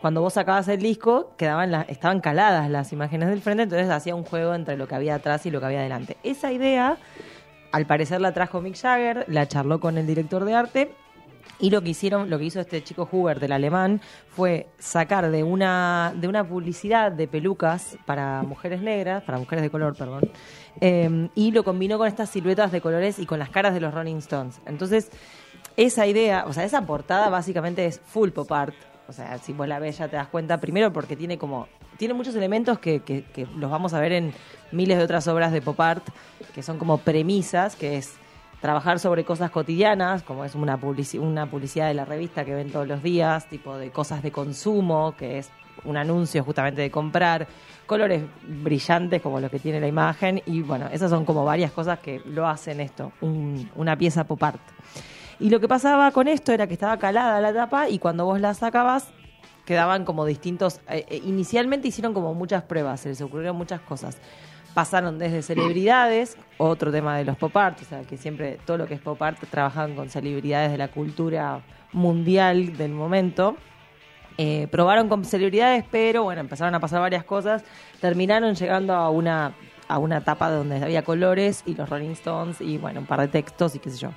cuando 0.00 0.20
vos 0.20 0.32
sacabas 0.32 0.66
el 0.66 0.80
disco, 0.80 1.32
quedaban 1.38 1.70
la- 1.70 1.82
estaban 1.82 2.18
caladas 2.18 2.68
las 2.68 2.92
imágenes 2.92 3.28
del 3.28 3.40
frente, 3.40 3.62
entonces 3.62 3.88
hacía 3.88 4.16
un 4.16 4.24
juego 4.24 4.52
entre 4.52 4.76
lo 4.76 4.88
que 4.88 4.96
había 4.96 5.14
atrás 5.14 5.46
y 5.46 5.52
lo 5.52 5.60
que 5.60 5.66
había 5.66 5.78
adelante. 5.78 6.16
Esa 6.24 6.50
idea, 6.50 6.96
al 7.70 7.86
parecer 7.86 8.20
la 8.20 8.34
trajo 8.34 8.60
Mick 8.60 8.76
Jagger, 8.76 9.26
la 9.28 9.46
charló 9.46 9.78
con 9.78 9.96
el 9.96 10.08
director 10.08 10.44
de 10.44 10.54
arte 10.54 10.90
y 11.64 11.70
lo 11.70 11.80
que 11.80 11.88
hicieron, 11.88 12.28
lo 12.28 12.38
que 12.38 12.44
hizo 12.44 12.60
este 12.60 12.84
chico 12.84 13.08
Hubert, 13.10 13.42
el 13.42 13.50
alemán, 13.50 14.02
fue 14.28 14.66
sacar 14.78 15.30
de 15.30 15.42
una, 15.42 16.12
de 16.14 16.28
una 16.28 16.46
publicidad 16.46 17.10
de 17.10 17.26
pelucas 17.26 17.96
para 18.04 18.42
mujeres 18.42 18.82
negras, 18.82 19.22
para 19.22 19.38
mujeres 19.38 19.62
de 19.62 19.70
color, 19.70 19.96
perdón, 19.96 20.30
eh, 20.82 21.30
y 21.34 21.52
lo 21.52 21.64
combinó 21.64 21.96
con 21.96 22.06
estas 22.06 22.28
siluetas 22.28 22.70
de 22.70 22.82
colores 22.82 23.18
y 23.18 23.24
con 23.24 23.38
las 23.38 23.48
caras 23.48 23.72
de 23.72 23.80
los 23.80 23.94
Rolling 23.94 24.16
Stones. 24.16 24.60
Entonces, 24.66 25.10
esa 25.78 26.06
idea, 26.06 26.44
o 26.46 26.52
sea, 26.52 26.64
esa 26.64 26.84
portada 26.84 27.30
básicamente 27.30 27.86
es 27.86 27.98
full 27.98 28.28
pop 28.28 28.52
art. 28.52 28.74
O 29.08 29.14
sea, 29.14 29.38
si 29.38 29.54
vos 29.54 29.66
la 29.66 29.78
ves 29.78 29.96
ya 29.96 30.08
te 30.08 30.16
das 30.16 30.28
cuenta, 30.28 30.60
primero 30.60 30.92
porque 30.92 31.16
tiene 31.16 31.38
como, 31.38 31.66
tiene 31.96 32.12
muchos 32.12 32.34
elementos 32.34 32.78
que, 32.78 33.00
que, 33.00 33.24
que 33.24 33.46
los 33.56 33.70
vamos 33.70 33.94
a 33.94 34.00
ver 34.00 34.12
en 34.12 34.34
miles 34.70 34.98
de 34.98 35.04
otras 35.04 35.26
obras 35.28 35.50
de 35.50 35.62
pop 35.62 35.80
art, 35.80 36.06
que 36.54 36.62
son 36.62 36.76
como 36.76 36.98
premisas, 36.98 37.74
que 37.74 37.96
es 37.96 38.18
trabajar 38.64 38.98
sobre 38.98 39.24
cosas 39.24 39.50
cotidianas, 39.50 40.22
como 40.22 40.42
es 40.42 40.54
una, 40.54 40.80
publici- 40.80 41.20
una 41.20 41.44
publicidad 41.44 41.88
de 41.88 41.92
la 41.92 42.06
revista 42.06 42.46
que 42.46 42.54
ven 42.54 42.70
todos 42.70 42.88
los 42.88 43.02
días, 43.02 43.46
tipo 43.46 43.76
de 43.76 43.90
cosas 43.90 44.22
de 44.22 44.32
consumo, 44.32 45.14
que 45.18 45.36
es 45.36 45.50
un 45.84 45.98
anuncio 45.98 46.42
justamente 46.42 46.80
de 46.80 46.90
comprar, 46.90 47.46
colores 47.84 48.22
brillantes 48.62 49.20
como 49.20 49.38
los 49.38 49.50
que 49.50 49.58
tiene 49.58 49.80
la 49.80 49.86
imagen, 49.86 50.40
y 50.46 50.62
bueno, 50.62 50.88
esas 50.90 51.10
son 51.10 51.26
como 51.26 51.44
varias 51.44 51.72
cosas 51.72 51.98
que 51.98 52.22
lo 52.24 52.48
hacen 52.48 52.80
esto, 52.80 53.12
un- 53.20 53.70
una 53.76 53.98
pieza 53.98 54.24
pop 54.24 54.42
art. 54.42 54.62
Y 55.40 55.50
lo 55.50 55.60
que 55.60 55.68
pasaba 55.68 56.10
con 56.12 56.26
esto 56.26 56.50
era 56.50 56.66
que 56.66 56.72
estaba 56.72 56.96
calada 56.96 57.42
la 57.42 57.52
tapa 57.52 57.90
y 57.90 57.98
cuando 57.98 58.24
vos 58.24 58.40
la 58.40 58.54
sacabas 58.54 59.08
quedaban 59.66 60.06
como 60.06 60.24
distintos. 60.24 60.80
eh, 60.88 61.04
eh, 61.10 61.20
inicialmente 61.26 61.88
hicieron 61.88 62.14
como 62.14 62.32
muchas 62.32 62.62
pruebas, 62.62 63.00
se 63.00 63.10
les 63.10 63.20
ocurrieron 63.20 63.56
muchas 63.58 63.82
cosas. 63.82 64.16
Pasaron 64.74 65.18
desde 65.18 65.42
celebridades, 65.42 66.36
otro 66.58 66.90
tema 66.90 67.16
de 67.16 67.24
los 67.24 67.36
pop 67.36 67.56
art, 67.56 67.80
o 67.80 67.84
sea, 67.84 68.02
que 68.02 68.16
siempre 68.16 68.58
todo 68.64 68.76
lo 68.76 68.86
que 68.86 68.94
es 68.94 69.00
pop 69.00 69.20
art 69.22 69.38
trabajan 69.50 69.94
con 69.94 70.10
celebridades 70.10 70.72
de 70.72 70.78
la 70.78 70.88
cultura 70.88 71.62
mundial 71.92 72.76
del 72.76 72.92
momento. 72.92 73.56
Eh, 74.36 74.66
probaron 74.70 75.08
con 75.08 75.24
celebridades, 75.24 75.84
pero 75.90 76.24
bueno, 76.24 76.40
empezaron 76.40 76.74
a 76.74 76.80
pasar 76.80 77.00
varias 77.00 77.24
cosas. 77.24 77.62
Terminaron 78.00 78.54
llegando 78.54 78.94
a 78.94 79.10
una, 79.10 79.54
a 79.86 79.98
una 79.98 80.18
etapa 80.18 80.50
donde 80.50 80.82
había 80.82 81.02
colores 81.02 81.62
y 81.66 81.74
los 81.74 81.88
Rolling 81.88 82.10
Stones 82.10 82.60
y 82.60 82.78
bueno, 82.78 83.00
un 83.00 83.06
par 83.06 83.20
de 83.20 83.28
textos 83.28 83.76
y 83.76 83.78
qué 83.78 83.90
sé 83.90 83.98
yo. 83.98 84.10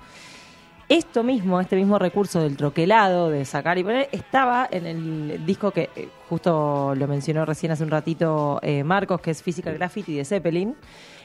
Esto 0.89 1.21
mismo, 1.21 1.59
este 1.59 1.75
mismo 1.75 1.99
recurso 1.99 2.41
del 2.41 2.55
troquelado, 2.55 3.29
de 3.29 3.43
sacar 3.43 3.77
y 3.77 3.83
poner, 3.83 4.07
estaba 4.13 4.69
en 4.71 4.85
el 4.85 5.45
disco 5.45 5.71
que 5.71 5.89
eh, 5.97 6.07
justo 6.29 6.93
lo 6.95 7.07
mencionó 7.09 7.45
recién 7.45 7.73
hace 7.73 7.83
un 7.83 7.89
ratito 7.89 8.59
eh, 8.61 8.85
Marcos, 8.85 9.19
que 9.19 9.31
es 9.31 9.43
Physical 9.43 9.73
Graffiti 9.73 10.15
de 10.15 10.23
Zeppelin, 10.23 10.75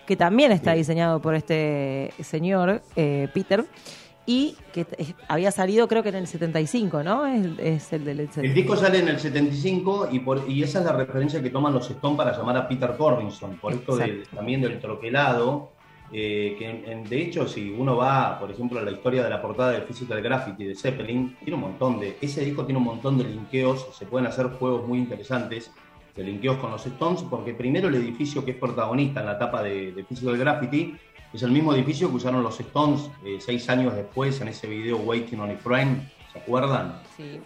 que 0.04 0.16
también 0.16 0.50
está 0.50 0.72
diseñado 0.72 1.22
por 1.22 1.36
este 1.36 2.12
señor, 2.24 2.82
eh, 2.96 3.28
Peter, 3.32 3.64
y 4.26 4.56
que 4.72 4.84
había 5.28 5.52
salido 5.52 5.86
creo 5.86 6.02
que 6.02 6.08
en 6.08 6.16
el 6.16 6.26
75, 6.26 7.04
¿no? 7.04 7.24
Es, 7.26 7.46
es 7.60 7.92
el 7.92 8.04
del 8.04 8.28
El 8.36 8.54
disco 8.54 8.76
sale 8.76 8.98
en 8.98 9.08
el 9.08 9.20
75 9.20 10.08
y, 10.10 10.18
por, 10.20 10.42
y 10.48 10.64
esa 10.64 10.80
es 10.80 10.84
la 10.86 10.92
referencia 10.92 11.40
que 11.40 11.50
toman 11.50 11.72
los 11.72 11.88
Stones 11.88 12.16
para 12.16 12.36
llamar 12.36 12.56
a 12.56 12.66
Peter 12.68 12.96
Cornelison, 12.96 13.56
por 13.58 13.72
esto 13.72 13.96
de- 13.96 14.24
también 14.34 14.60
del 14.60 14.80
troquelado, 14.80 15.70
eh, 16.12 16.56
que 16.58 16.68
en- 16.68 16.84
en- 16.90 17.04
de 17.04 17.22
hecho 17.22 17.48
si 17.48 17.70
uno 17.70 17.96
va, 17.96 18.38
por 18.38 18.50
ejemplo, 18.50 18.78
a 18.78 18.82
la 18.82 18.90
historia 18.90 19.24
de 19.24 19.30
la 19.30 19.40
portada 19.40 19.70
de 19.72 19.80
Physical 19.82 20.20
Graffiti 20.22 20.64
de 20.64 20.74
Zeppelin, 20.74 21.36
tiene 21.40 21.54
un 21.54 21.60
montón 21.62 21.98
de, 22.00 22.16
ese 22.20 22.44
disco 22.44 22.64
tiene 22.64 22.78
un 22.78 22.84
montón 22.84 23.16
de 23.18 23.24
linkeos, 23.24 23.86
se 23.96 24.04
pueden 24.06 24.26
hacer 24.26 24.46
juegos 24.48 24.86
muy 24.86 24.98
interesantes 24.98 25.70
de 26.14 26.22
linkeos 26.24 26.56
con 26.58 26.70
los 26.70 26.84
Stones, 26.86 27.22
porque 27.22 27.54
primero 27.54 27.88
el 27.88 27.94
edificio 27.94 28.44
que 28.44 28.50
es 28.50 28.56
protagonista 28.58 29.20
en 29.20 29.26
la 29.26 29.32
etapa 29.32 29.62
de, 29.62 29.92
de 29.92 30.04
Physical 30.04 30.36
Graffiti 30.36 30.94
es 31.32 31.42
el 31.42 31.50
mismo 31.50 31.72
edificio 31.72 32.10
que 32.10 32.16
usaron 32.16 32.42
los 32.42 32.60
Stones 32.60 33.10
eh, 33.24 33.38
seis 33.40 33.66
años 33.70 33.94
después 33.94 34.38
en 34.42 34.48
ese 34.48 34.66
video 34.66 34.98
Waiting 34.98 35.40
on 35.40 35.50
a 35.50 35.56
Friend, 35.56 36.02
¿se 36.30 36.38
acuerdan? 36.38 37.00
Sí. 37.16 37.40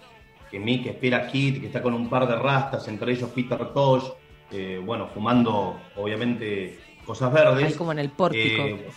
que 0.51 0.59
Mick 0.59 0.87
espera 0.87 1.19
a 1.19 1.27
Kit, 1.29 1.61
que 1.61 1.67
está 1.67 1.81
con 1.83 1.95
un 1.95 2.09
par 2.09 2.27
de 2.27 2.35
rastas, 2.37 2.89
entre 2.89 3.13
ellos 3.13 3.31
Peter 3.31 3.59
Tosh, 3.73 4.05
eh, 4.51 4.81
bueno, 4.85 5.07
fumando 5.15 5.77
obviamente 5.97 6.79
cosas 7.07 7.33
verdes. 7.33 7.65
Ahí 7.65 7.75
como 7.75 7.93
en 7.93 8.01
el 8.01 8.11
pórtico. 8.11 8.63
Eh, 8.63 8.91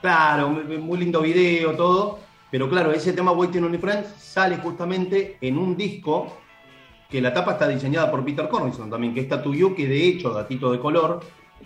claro, 0.00 0.48
muy, 0.48 0.78
muy 0.78 0.98
lindo 0.98 1.20
video, 1.20 1.72
todo. 1.72 2.20
Pero 2.50 2.70
claro, 2.70 2.92
ese 2.92 3.12
tema 3.12 3.32
Waiting 3.32 3.64
on 3.64 3.74
a 3.74 3.78
Friend 3.78 4.06
sale 4.16 4.56
justamente 4.58 5.36
en 5.40 5.58
un 5.58 5.76
disco 5.76 6.32
que 7.10 7.20
la 7.20 7.32
tapa 7.32 7.52
está 7.52 7.68
diseñada 7.68 8.10
por 8.10 8.24
Peter 8.24 8.48
Cornison 8.48 8.88
también, 8.88 9.14
que 9.14 9.20
es 9.20 9.28
Tattoo 9.28 9.54
You, 9.54 9.74
que 9.74 9.86
de 9.86 10.06
hecho, 10.06 10.32
datito 10.32 10.72
de 10.72 10.78
color, 10.78 11.20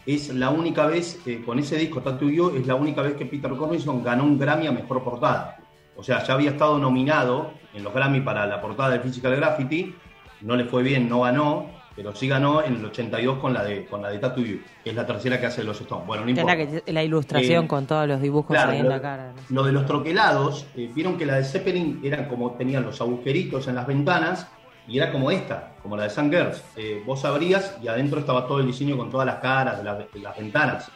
es 0.06 0.30
la 0.34 0.50
única 0.50 0.86
vez, 0.86 1.20
eh, 1.26 1.42
con 1.44 1.58
ese 1.58 1.76
disco 1.76 2.00
Tattoo 2.00 2.30
You, 2.30 2.56
es 2.56 2.66
la 2.66 2.74
única 2.74 3.02
vez 3.02 3.14
que 3.14 3.26
Peter 3.26 3.50
Cornison 3.52 4.02
ganó 4.02 4.24
un 4.24 4.38
Grammy 4.38 4.66
a 4.66 4.72
Mejor 4.72 5.02
Portada. 5.02 5.58
O 5.96 6.02
sea, 6.02 6.22
ya 6.24 6.34
había 6.34 6.50
estado 6.50 6.78
nominado 6.78 7.52
en 7.74 7.84
los 7.84 7.92
Grammy 7.92 8.20
para 8.20 8.46
la 8.46 8.60
portada 8.60 8.90
de 8.90 9.00
Physical 9.00 9.36
Graffiti, 9.36 9.94
no 10.40 10.56
le 10.56 10.64
fue 10.64 10.82
bien, 10.82 11.08
no 11.08 11.20
ganó, 11.20 11.68
pero 11.96 12.14
sí 12.14 12.28
ganó 12.28 12.62
en 12.62 12.76
el 12.76 12.84
82 12.84 13.38
con 13.38 13.52
la 13.52 13.64
de 13.64 13.84
con 13.86 14.00
la 14.02 14.10
de 14.10 14.18
Tattoo 14.18 14.44
You, 14.44 14.60
que 14.82 14.90
es 14.90 14.96
la 14.96 15.06
tercera 15.06 15.40
que 15.40 15.46
hace 15.46 15.64
los 15.64 15.80
Stones. 15.80 16.06
Bueno, 16.06 16.24
no 16.24 16.30
importa. 16.30 16.54
la, 16.56 16.66
que- 16.82 16.92
la 16.92 17.02
ilustración 17.02 17.64
Eh, 17.64 17.68
con 17.68 17.86
todos 17.86 18.06
los 18.08 18.20
dibujos 18.20 18.54
Claro, 18.56 18.72
ahí 18.72 18.78
en 18.78 18.84
lo, 18.84 18.90
la 18.90 19.02
cara. 19.02 19.32
¿no? 19.34 19.56
lo 19.56 19.62
de 19.64 19.72
los 19.72 19.86
troquelados, 19.86 20.66
eh, 20.76 20.90
vieron 20.94 21.18
que 21.18 21.26
la 21.26 21.34
de 21.36 21.44
Zeppelin 21.44 22.00
eran 22.04 22.26
como 22.26 22.52
tenían 22.52 22.84
los 22.84 23.00
agujeritos 23.00 23.66
en 23.68 23.74
las 23.74 23.86
ventanas 23.86 24.46
y 24.88 24.96
era 24.98 25.12
como 25.12 25.30
esta, 25.30 25.72
como 25.82 25.96
la 25.96 26.04
de 26.04 26.10
Sun 26.10 26.30
Girls. 26.30 26.62
Eh, 26.76 27.02
vos 27.06 27.24
abrías 27.24 27.76
y 27.82 27.88
adentro 27.88 28.20
estaba 28.20 28.46
todo 28.46 28.60
el 28.60 28.66
diseño 28.66 28.96
con 28.96 29.10
todas 29.10 29.26
las 29.26 29.36
caras 29.36 29.78
de, 29.78 29.84
las- 29.84 29.98
de 30.12 30.20
las 30.20 30.36
ventanas. 30.38 30.90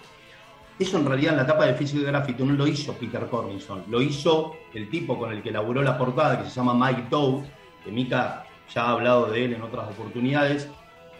Eso 0.78 0.98
en 0.98 1.06
realidad 1.06 1.32
en 1.34 1.38
la 1.38 1.46
tapa 1.46 1.66
de 1.66 1.74
Physical 1.74 2.06
Graffiti 2.06 2.42
no 2.42 2.52
lo 2.54 2.66
hizo 2.66 2.94
Peter 2.94 3.26
Cornison, 3.28 3.84
lo 3.88 4.02
hizo 4.02 4.54
el 4.72 4.88
tipo 4.90 5.16
con 5.16 5.30
el 5.32 5.40
que 5.40 5.50
elaboró 5.50 5.82
la 5.82 5.96
portada 5.96 6.42
que 6.42 6.48
se 6.48 6.56
llama 6.56 6.74
Mike 6.74 7.04
Dove, 7.10 7.44
que 7.84 7.92
Mika 7.92 8.44
ya 8.74 8.86
ha 8.86 8.90
hablado 8.90 9.26
de 9.26 9.44
él 9.44 9.52
en 9.52 9.62
otras 9.62 9.88
oportunidades. 9.90 10.68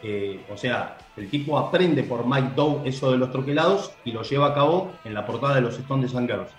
Eh, 0.06 0.38
o 0.52 0.56
sea, 0.56 0.99
el 1.16 1.30
tipo 1.30 1.58
aprende 1.58 2.02
por 2.02 2.26
Mike 2.26 2.50
Dove 2.54 2.88
eso 2.88 3.11
de 3.11 3.16
los 3.16 3.30
troquelados 3.32 3.92
y 4.04 4.12
lo 4.12 4.23
lleva 4.23 4.49
a 4.49 4.54
cabo 4.54 4.92
en 5.04 5.14
la 5.14 5.25
portada 5.25 5.54
de 5.54 5.62
los 5.62 5.78
Stones 5.78 6.11
Sun 6.11 6.26
Girls. 6.26 6.50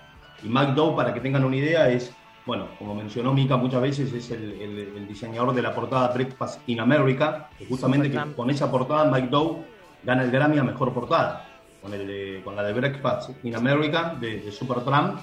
Y 0.42 0.48
Mike 0.48 0.72
Dove, 0.74 0.96
para 0.96 1.14
que 1.14 1.20
tengan 1.20 1.44
una 1.44 1.56
idea, 1.56 1.88
es, 1.88 2.12
bueno, 2.44 2.66
como 2.78 2.94
mencionó 2.94 3.32
Mika 3.32 3.56
muchas 3.56 3.80
veces, 3.82 4.12
es 4.12 4.30
el, 4.32 4.52
el- 4.60 4.78
el 4.96 5.06
diseñador 5.08 5.54
de 5.54 5.62
la 5.62 5.72
portada 5.74 6.08
Breakfast 6.08 6.68
in 6.68 6.80
America, 6.80 7.48
que 7.58 7.66
justamente 7.66 8.08
que 8.10 8.34
con 8.34 8.50
esa 8.50 8.70
portada 8.70 9.10
Mike 9.10 9.28
Dove 9.30 9.64
gana 10.02 10.22
el 10.24 10.30
Grammy 10.32 10.58
a 10.58 10.64
Mejor 10.64 10.92
Portada, 10.92 11.46
con, 11.80 11.94
el 11.94 12.06
de- 12.06 12.40
con 12.44 12.56
la 12.56 12.64
de 12.64 12.72
Breakfast 12.72 13.30
in 13.44 13.54
America 13.54 14.16
de, 14.20 14.40
de 14.40 14.50
Supertramp. 14.52 15.20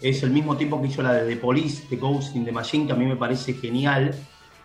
Es 0.00 0.22
el 0.22 0.30
mismo 0.30 0.56
tipo 0.56 0.80
que 0.80 0.88
hizo 0.88 1.02
la 1.02 1.12
de 1.14 1.34
The 1.34 1.40
Police, 1.40 1.86
The 1.88 1.96
Ghost 1.96 2.36
in 2.36 2.44
the 2.44 2.52
Machine, 2.52 2.86
que 2.86 2.92
a 2.92 2.96
mí 2.96 3.06
me 3.06 3.16
parece 3.16 3.54
genial, 3.54 4.14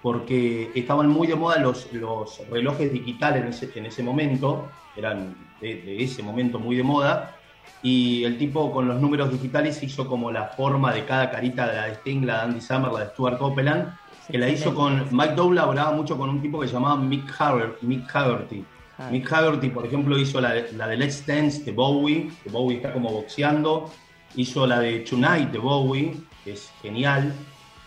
porque 0.02 0.72
estaban 0.74 1.08
muy 1.10 1.28
de 1.28 1.36
moda 1.36 1.60
los, 1.60 1.92
los 1.94 2.42
relojes 2.50 2.92
digitales 2.92 3.44
en 3.44 3.50
ese, 3.50 3.80
en 3.80 3.86
ese 3.86 4.04
momento, 4.04 4.70
eran 4.96 5.36
de, 5.62 5.76
de 5.76 6.04
ese 6.04 6.24
momento 6.24 6.60
muy 6.60 6.76
de 6.76 6.84
moda, 6.84 7.36
y 7.84 8.24
el 8.24 8.38
tipo 8.38 8.72
con 8.72 8.88
los 8.88 9.00
números 9.00 9.32
digitales 9.32 9.82
hizo 9.84 10.08
como 10.08 10.32
la 10.32 10.46
forma 10.46 10.94
de 10.94 11.06
cada 11.06 11.30
carita 11.32 11.68
de 11.68 11.76
la 11.76 11.86
de 11.86 11.96
Sting, 11.96 12.26
la 12.26 12.38
de 12.38 12.42
Andy 12.42 12.62
Summer, 12.62 12.92
la 12.92 13.00
de 13.02 13.06
Stuart 13.08 13.38
Copeland, 13.38 13.94
que 14.30 14.38
la 14.38 14.50
hizo 14.50 14.74
con 14.74 15.08
Mike 15.12 15.36
Dove 15.36 15.56
laboraba 15.56 15.92
mucho 15.92 16.18
con 16.18 16.30
un 16.30 16.42
tipo 16.42 16.60
que 16.60 16.68
se 16.68 16.74
llamaba 16.74 16.96
Mick, 16.96 17.30
Hager, 17.40 17.78
Mick 17.82 18.14
Haggerty. 18.14 18.64
Ah. 18.98 19.10
Mick 19.12 19.32
Haggerty, 19.32 19.70
por 19.70 19.86
ejemplo, 19.86 20.18
hizo 20.18 20.40
la 20.40 20.54
de, 20.54 20.72
la 20.74 20.88
de 20.88 20.98
Let's 20.98 21.26
Dance 21.26 21.64
de 21.64 21.72
Bowie, 21.72 22.30
que 22.44 22.50
Bowie 22.50 22.78
está 22.78 22.94
como 22.94 23.12
boxeando, 23.12 23.92
hizo 24.36 24.66
la 24.68 24.80
de 24.80 25.00
Tonight 25.00 25.52
de 25.52 25.58
Bowie, 25.58 26.18
que 26.44 26.54
es 26.54 26.72
genial, 26.82 27.34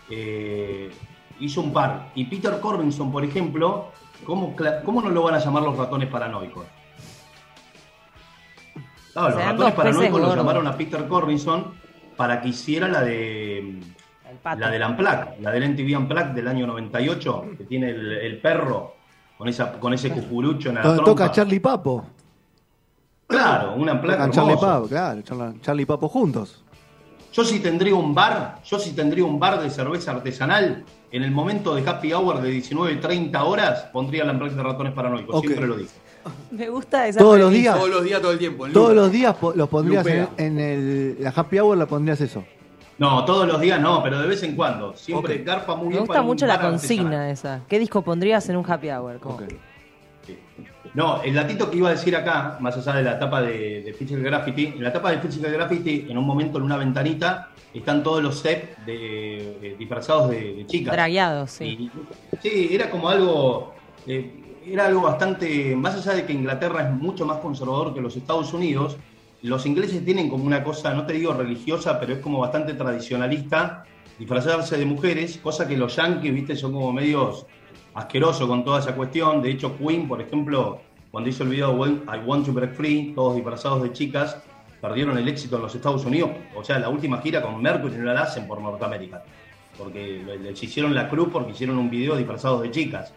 Eh, 0.07 0.91
hizo 1.39 1.61
un 1.61 1.73
par. 1.73 2.11
Y 2.15 2.25
Peter 2.25 2.59
Corvinson, 2.59 3.11
por 3.11 3.23
ejemplo, 3.23 3.91
¿cómo, 4.25 4.55
¿cómo 4.83 5.01
no 5.01 5.09
lo 5.09 5.23
van 5.23 5.35
a 5.35 5.39
llamar 5.39 5.63
los 5.63 5.77
ratones 5.77 6.09
paranoicos? 6.09 6.65
Claro, 9.13 9.29
los 9.29 9.45
ratones 9.45 9.73
paranoicos 9.73 10.21
lo 10.21 10.35
llamaron 10.35 10.67
a 10.67 10.75
Peter 10.75 11.07
Corvinson 11.07 11.73
para 12.17 12.41
que 12.41 12.49
hiciera 12.49 12.87
la 12.87 13.01
de 13.01 13.79
la 14.57 14.69
del 14.69 14.83
Amplac, 14.83 15.39
la 15.41 15.51
del 15.51 15.69
MTV 15.71 15.95
Amplac 15.95 16.33
del 16.33 16.47
año 16.47 16.67
98, 16.67 17.45
que 17.57 17.63
tiene 17.63 17.89
el, 17.89 18.11
el 18.11 18.41
perro 18.41 18.95
con 19.37 19.47
esa 19.47 19.71
con 19.79 19.93
ese 19.93 20.11
cucurucho 20.11 20.69
en 20.69 20.75
la 20.75 20.81
Donde 20.81 21.03
trompa. 21.03 21.23
toca 21.23 21.31
Charlie 21.31 21.59
Papo. 21.59 22.05
Claro, 23.27 23.73
un 23.75 23.89
Amplac 23.89 24.17
Tocan 24.17 24.31
Charlie. 24.31 24.55
Papo, 24.55 24.87
claro, 24.87 25.21
Charlie, 25.21 25.59
Charlie 25.61 25.85
Papo 25.85 26.09
juntos. 26.09 26.63
Yo 27.33 27.43
si 27.43 27.59
tendría 27.59 27.95
un 27.95 28.13
bar, 28.13 28.59
yo 28.63 28.79
si 28.79 28.93
tendría 28.93 29.25
un 29.25 29.39
bar 29.39 29.59
de 29.59 29.69
cerveza 29.69 30.11
artesanal, 30.11 30.85
en 31.15 31.23
el 31.23 31.31
momento 31.31 31.73
de 31.75 31.87
happy 31.87 32.13
hour 32.13 32.41
de 32.41 32.51
19.30 32.51 33.41
horas, 33.43 33.87
pondría 33.93 34.23
el 34.23 34.29
Amplac 34.29 34.51
de 34.51 34.63
ratones 34.63 34.93
paranoicos, 34.93 35.39
siempre 35.41 35.65
lo 35.67 35.75
dije. 35.77 35.91
Me 36.51 36.69
gusta 36.69 37.07
esa 37.07 37.19
Todos 37.19 37.37
los 37.39 37.51
días. 37.51 37.75
Todos 37.75 37.89
los 37.89 38.03
días, 38.03 38.21
todo 38.21 38.31
el 38.31 38.39
tiempo. 38.39 38.65
en 38.65 38.73
Todos 38.73 38.93
los 38.95 39.11
días 39.11 39.35
po- 39.35 39.53
los 39.55 39.69
pondrías 39.69 40.05
en, 40.07 40.21
Lupea. 40.21 40.45
en 40.45 40.59
el, 40.59 41.17
la 41.19 41.29
happy 41.29 41.59
hour, 41.59 41.77
la 41.77 41.85
pondrías 41.85 42.19
eso. 42.21 42.43
No, 42.97 43.23
todos 43.25 43.47
los 43.47 43.59
días 43.61 43.79
no, 43.79 44.01
pero 44.01 44.19
de 44.19 44.27
vez 44.27 44.41
en 44.43 44.55
cuando. 44.55 44.95
Siempre 44.95 45.35
Ok. 45.39 45.45
garpa 45.45 45.75
muy 45.75 45.85
Me 45.85 45.89
bien 45.91 45.99
gusta 46.01 46.13
para 46.13 46.21
un 46.21 46.27
mucho 46.27 46.45
la 46.47 46.53
artesanal. 46.53 46.79
consigna 46.79 47.29
esa. 47.31 47.61
¿Qué 47.67 47.77
disco 47.79 48.01
pondrías 48.01 48.47
en 48.49 48.55
un 48.57 48.65
happy 48.69 48.89
hour? 48.89 49.19
Como- 49.19 49.35
Ok. 49.35 49.43
No, 50.95 51.21
el 51.23 51.33
datito 51.33 51.69
que 51.69 51.77
iba 51.77 51.89
a 51.89 51.91
decir 51.91 52.15
acá, 52.15 52.57
más 52.61 52.77
allá 52.77 52.97
de 52.97 53.03
la 53.03 53.19
tapa 53.19 53.41
de, 53.41 53.81
de 53.83 53.93
Physical 53.93 54.23
Graffiti, 54.23 54.67
en 54.67 54.81
la 54.83 54.93
tapa 54.93 55.11
de 55.11 55.17
Physical 55.19 55.51
Graffiti, 55.51 56.07
en 56.09 56.17
un 56.17 56.25
momento 56.25 56.57
en 56.57 56.63
una 56.63 56.77
ventanita, 56.77 57.49
están 57.73 58.01
todos 58.01 58.23
los 58.23 58.39
sets 58.39 58.77
de, 58.85 59.57
de- 59.61 59.75
disfrazados 59.77 60.29
de, 60.29 60.53
de 60.53 60.65
chicas. 60.65 60.93
Dragueados, 60.93 61.51
sí. 61.51 61.65
Y- 61.65 61.91
sí, 62.41 62.69
era 62.71 62.89
como 62.89 63.09
algo, 63.09 63.73
eh, 64.07 64.61
era 64.65 64.85
algo 64.85 65.01
bastante, 65.01 65.75
más 65.75 65.95
allá 65.95 66.13
de 66.15 66.25
que 66.25 66.31
Inglaterra 66.31 66.83
es 66.83 66.91
mucho 66.91 67.25
más 67.25 67.39
conservador 67.39 67.93
que 67.93 67.99
los 67.99 68.15
Estados 68.15 68.53
Unidos, 68.53 68.95
los 69.41 69.65
ingleses 69.65 70.03
tienen 70.05 70.29
como 70.29 70.45
una 70.45 70.63
cosa, 70.63 70.93
no 70.93 71.05
te 71.05 71.11
digo 71.11 71.33
religiosa, 71.33 71.99
pero 71.99 72.13
es 72.13 72.19
como 72.19 72.39
bastante 72.39 72.73
tradicionalista, 72.73 73.83
disfrazarse 74.17 74.77
de 74.77 74.85
mujeres, 74.85 75.37
cosa 75.43 75.67
que 75.67 75.75
los 75.75 75.93
yankees, 75.97 76.33
viste, 76.33 76.55
son 76.55 76.71
como 76.71 76.93
medios 76.93 77.45
asquerosos 77.95 78.47
con 78.47 78.63
toda 78.63 78.79
esa 78.79 78.93
cuestión. 78.95 79.41
De 79.41 79.49
hecho, 79.51 79.75
Queen, 79.77 80.07
por 80.07 80.21
ejemplo, 80.21 80.79
cuando 81.11 81.29
hizo 81.29 81.43
el 81.43 81.49
video 81.49 81.73
I 81.87 82.17
Want 82.25 82.45
to 82.45 82.53
Break 82.53 82.73
Free, 82.73 83.13
todos 83.15 83.35
disfrazados 83.35 83.81
de 83.81 83.91
chicas, 83.93 84.37
perdieron 84.81 85.17
el 85.17 85.27
éxito 85.27 85.55
en 85.55 85.63
los 85.63 85.73
Estados 85.73 86.05
Unidos. 86.05 86.29
O 86.55 86.63
sea, 86.63 86.77
la 86.77 86.89
última 86.89 87.19
gira 87.21 87.41
con 87.41 87.61
Mercury 87.61 87.95
no 87.97 88.13
la 88.13 88.21
hacen 88.21 88.47
por 88.47 88.61
Norteamérica. 88.61 89.23
Porque 89.77 90.21
le- 90.25 90.37
les 90.39 90.61
hicieron 90.63 90.93
la 90.93 91.09
cruz 91.09 91.29
porque 91.31 91.51
hicieron 91.51 91.77
un 91.77 91.89
video 91.89 92.15
disfrazados 92.15 92.61
de 92.61 92.71
chicas. 92.71 93.13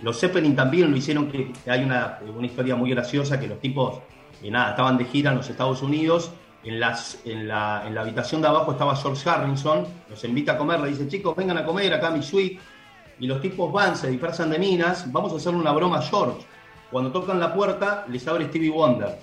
Los 0.00 0.20
Zeppelin 0.20 0.54
también 0.54 0.90
lo 0.90 0.96
hicieron, 0.96 1.28
que 1.28 1.50
hay 1.66 1.82
una, 1.82 2.18
una 2.36 2.46
historia 2.46 2.76
muy 2.76 2.90
graciosa 2.90 3.40
que 3.40 3.48
los 3.48 3.58
tipos, 3.60 3.98
eh, 4.42 4.50
nada, 4.50 4.70
estaban 4.70 4.96
de 4.96 5.04
gira 5.06 5.30
en 5.32 5.38
los 5.38 5.50
Estados 5.50 5.82
Unidos, 5.82 6.30
en, 6.62 6.78
las, 6.78 7.18
en, 7.24 7.48
la, 7.48 7.82
en 7.86 7.94
la 7.94 8.02
habitación 8.02 8.40
de 8.40 8.48
abajo 8.48 8.70
estaba 8.72 8.94
George 8.94 9.28
Harrison, 9.28 9.86
los 10.08 10.22
invita 10.24 10.52
a 10.52 10.56
comer, 10.58 10.80
le 10.80 10.88
dice, 10.90 11.08
chicos, 11.08 11.34
vengan 11.34 11.58
a 11.58 11.64
comer 11.64 11.92
acá 11.94 12.10
mi 12.10 12.22
suite, 12.22 12.60
y 13.20 13.26
los 13.26 13.40
tipos 13.40 13.72
van, 13.72 13.96
se 13.96 14.08
disfrazan 14.10 14.50
de 14.50 14.58
minas, 14.58 15.10
vamos 15.12 15.32
a 15.32 15.36
hacerle 15.36 15.58
una 15.58 15.72
broma 15.72 15.98
a 15.98 16.02
George. 16.02 16.38
Cuando 16.90 17.10
tocan 17.12 17.38
la 17.40 17.52
puerta, 17.52 18.04
les 18.08 18.26
abre 18.28 18.46
Stevie 18.46 18.70
Wonder. 18.70 19.18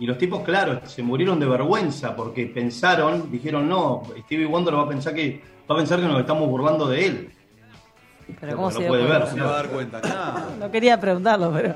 Y 0.00 0.06
los 0.06 0.18
tipos, 0.18 0.42
claro, 0.42 0.80
se 0.86 1.02
murieron 1.02 1.38
de 1.38 1.46
vergüenza 1.46 2.16
porque 2.16 2.46
pensaron, 2.46 3.30
dijeron, 3.30 3.68
no, 3.68 4.02
Stevie 4.24 4.46
Wonder 4.46 4.74
va 4.74 4.82
a 4.82 4.88
pensar 4.88 5.14
que, 5.14 5.40
va 5.70 5.76
a 5.76 5.78
pensar 5.78 6.00
que 6.00 6.06
nos 6.06 6.18
estamos 6.20 6.48
burlando 6.48 6.88
de 6.88 7.06
él. 7.06 7.30
Pero 8.40 8.56
¿cómo 8.56 8.68
no 8.70 8.74
se 8.74 8.80
dio 8.80 8.88
puede 8.88 9.06
cuenta? 9.06 9.24
ver, 9.26 9.34
Se 9.34 9.40
va 9.40 9.48
a 9.50 9.52
dar 9.52 9.68
cuenta. 9.68 10.00
Claro. 10.00 10.40
No 10.58 10.70
quería 10.70 10.98
preguntarlo, 10.98 11.52
pero 11.52 11.74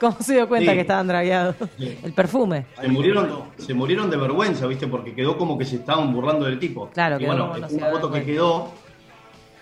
¿cómo 0.00 0.16
se 0.20 0.32
dio 0.34 0.48
cuenta 0.48 0.70
Sí. 0.72 0.74
que 0.76 0.80
estaban 0.80 1.06
dragueados? 1.06 1.54
El 1.78 2.12
perfume. 2.12 2.66
Se 2.80 2.88
murieron, 2.88 3.42
se 3.58 3.74
murieron 3.74 4.10
de 4.10 4.16
vergüenza, 4.16 4.66
¿viste? 4.66 4.88
Porque 4.88 5.14
quedó 5.14 5.36
como 5.38 5.56
que 5.56 5.64
se 5.64 5.76
estaban 5.76 6.12
burlando 6.12 6.46
del 6.46 6.58
tipo. 6.58 6.88
Claro, 6.88 7.20
y 7.20 7.26
bueno, 7.26 7.54
no 7.56 7.68
una 7.68 7.90
foto 7.90 8.10
que 8.10 8.24
quedó. 8.24 8.72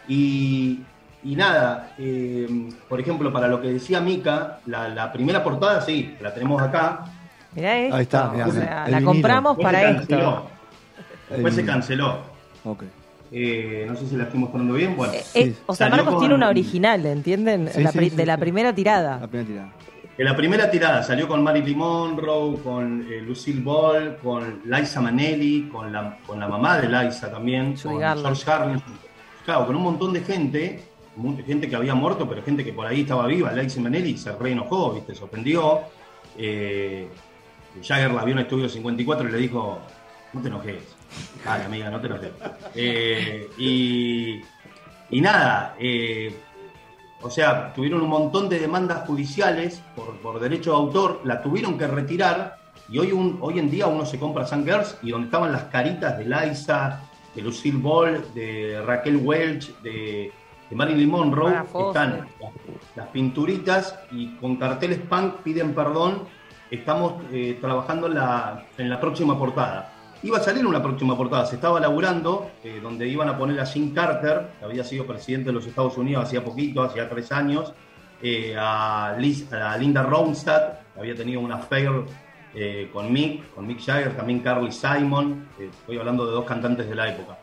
Y, 0.09 0.81
y 1.25 1.37
nada, 1.37 1.93
eh, 1.99 2.69
por 2.88 3.00
ejemplo, 3.00 3.33
para 3.33 3.49
lo 3.49 3.61
que 3.61 3.69
decía 3.69 4.00
Mika, 4.00 4.59
la, 4.67 4.88
la 4.88 5.12
primera 5.12 5.45
portada, 5.45 5.81
sí, 5.83 6.15
la 6.21 6.33
tenemos 6.33 6.61
acá. 6.62 7.05
Mirá 7.55 7.77
esto. 7.79 7.97
Ahí 7.97 8.03
está, 8.03 8.31
mirá, 8.31 8.47
o 8.47 8.50
sea, 8.53 8.85
el 8.87 8.91
la 8.93 8.99
vinilo. 8.99 9.12
compramos 9.12 9.57
Después 9.57 9.75
para 9.75 9.91
esto. 9.91 9.99
canceló. 10.09 10.43
Después 11.31 11.55
se 11.55 11.61
El- 11.61 11.67
canceló. 11.67 12.19
Ok. 12.65 12.85
Eh, 13.31 13.85
no 13.87 13.95
sé 13.95 14.07
si 14.07 14.17
la 14.17 14.25
estoy 14.25 14.41
mostrando 14.41 14.73
bien. 14.75 14.97
Bueno, 14.97 15.12
Eh, 15.12 15.23
eh, 15.35 15.55
o 15.67 15.75
sea, 15.75 15.91
Marcos 15.91 16.11
con- 16.15 16.19
tiene 16.21 16.35
una 16.35 16.49
original, 16.49 17.05
¿entienden? 17.05 17.69
Sí, 17.69 17.83
La 17.83 17.93
sí, 17.93 17.99
pri- 17.99 18.11
sí, 18.11 18.17
de 18.17 18.25
la 18.27 18.38
primera 18.38 18.75
tirada. 18.75 19.19
La 19.21 19.27
primera 19.27 19.47
tirada. 19.49 19.73
En 20.17 20.25
la 20.25 20.35
primera 20.35 20.71
tirada 20.71 21.03
salió 21.03 21.29
con 21.29 21.43
Marilyn 21.45 21.79
Monroe, 21.79 22.57
con 22.62 23.07
eh, 23.09 23.21
Lucille 23.21 23.61
Ball, 23.61 24.17
con 24.23 24.62
Liza 24.65 25.00
Manelli, 25.00 25.69
con 25.71 25.93
la, 25.93 26.17
con 26.27 26.41
la 26.41 26.49
mamá 26.49 26.79
de 26.81 26.88
Liza 26.88 27.31
también, 27.31 27.77
con 27.77 27.99
Garland. 27.99 28.37
George 28.37 28.50
Harrison. 28.50 29.08
Claro, 29.49 29.67
con 29.67 29.76
un 29.76 29.83
montón 29.83 30.12
de 30.12 30.21
gente, 30.21 30.78
gente 31.47 31.71
que 31.71 31.75
había 31.75 31.95
muerto, 31.95 32.28
pero 32.28 32.43
gente 32.43 32.62
que 32.62 32.75
por 32.75 32.87
ahí 32.87 33.00
estaba 33.00 33.26
viva. 33.26 33.50
Liza 33.50 33.81
Manelli 33.81 34.19
se 34.19 34.31
re 34.33 34.52
enojó, 34.52 34.93
¿viste? 34.93 35.14
se 35.14 35.25
ofendió. 35.25 35.81
Eh, 36.37 37.09
Jagger 37.83 38.11
la 38.11 38.25
vio 38.25 38.35
en 38.35 38.40
Estudio 38.40 38.69
54 38.69 39.26
y 39.26 39.33
le 39.33 39.38
dijo, 39.38 39.78
no 40.35 40.43
te 40.43 40.49
enojes. 40.49 40.83
Dale, 41.43 41.64
amiga, 41.64 41.88
no 41.88 41.99
te 41.99 42.09
enojes. 42.09 42.31
Eh, 42.75 43.49
y, 43.57 45.19
nada, 45.19 45.76
eh, 45.81 46.31
o 47.23 47.31
sea, 47.31 47.73
tuvieron 47.73 48.02
un 48.02 48.11
montón 48.11 48.50
de 48.50 48.59
demandas 48.59 49.07
judiciales 49.07 49.81
por, 49.97 50.14
por 50.19 50.40
derecho 50.40 50.73
de 50.73 50.76
autor, 50.76 51.23
la 51.25 51.40
tuvieron 51.40 51.78
que 51.78 51.87
retirar 51.87 52.59
y 52.90 52.99
hoy, 52.99 53.12
un, 53.12 53.38
hoy 53.40 53.59
en 53.59 53.71
día 53.71 53.87
uno 53.87 54.05
se 54.05 54.19
compra 54.19 54.47
Sun 54.47 54.69
y 55.02 55.11
donde 55.11 55.28
estaban 55.28 55.52
las 55.52 55.64
caritas 55.64 56.19
de 56.19 56.26
Liza, 56.26 57.08
de 57.38 57.45
Lucille 57.45 57.78
Ball, 57.78 58.25
de 58.35 58.83
Raquel 58.85 59.16
Welch, 59.16 59.73
de, 59.80 60.33
de 60.68 60.76
Marilyn 60.76 61.09
Monroe, 61.09 61.54
Ah, 61.54 61.64
están 61.88 62.28
las, 62.40 62.50
las 62.97 63.07
pinturitas 63.09 63.97
y 64.11 64.35
con 64.37 64.57
carteles 64.57 64.99
punk 65.09 65.37
piden 65.45 65.73
perdón. 65.75 66.23
Estamos 66.71 67.14
eh, 67.33 67.57
trabajando 67.61 68.09
en 68.09 68.14
la, 68.14 68.66
en 68.76 68.90
la 68.90 69.00
próxima 69.00 69.38
portada. 69.38 69.92
Iba 70.23 70.38
a 70.38 70.40
salir 70.40 70.66
una 70.66 70.83
próxima 70.83 71.16
portada, 71.16 71.47
se 71.47 71.54
estaba 71.54 71.78
laburando, 71.78 72.50
eh, 72.64 72.80
donde 72.83 73.07
iban 73.07 73.28
a 73.28 73.38
poner 73.38 73.61
a 73.61 73.66
Jim 73.66 73.95
Carter, 73.95 74.49
que 74.59 74.64
había 74.64 74.83
sido 74.83 75.07
presidente 75.07 75.47
de 75.50 75.52
los 75.52 75.64
Estados 75.64 75.97
Unidos 75.97 76.25
hacía 76.25 76.42
poquito, 76.45 76.83
hacía 76.83 77.09
tres 77.09 77.30
años, 77.30 77.73
eh, 78.21 78.57
a, 78.59 79.14
Liz- 79.16 79.50
a 79.52 79.78
Linda 79.78 80.02
Ronstadt, 80.02 80.80
que 80.92 81.00
había 81.00 81.14
tenido 81.14 81.40
una 81.40 81.54
affair 81.54 81.88
eh, 82.55 82.90
con 82.93 83.12
Mick, 83.12 83.55
con 83.55 83.67
Mick 83.67 83.81
Jagger, 83.85 84.17
también 84.17 84.40
Carly 84.40 84.73
Simon, 84.73 85.47
eh, 85.59 85.69
estoy 85.71 85.99
hablando 85.99 86.26
de 86.26 86.33
dos 86.33 86.45
cantantes 86.45 86.88
de 86.88 86.95
la 86.95 87.09
época, 87.09 87.38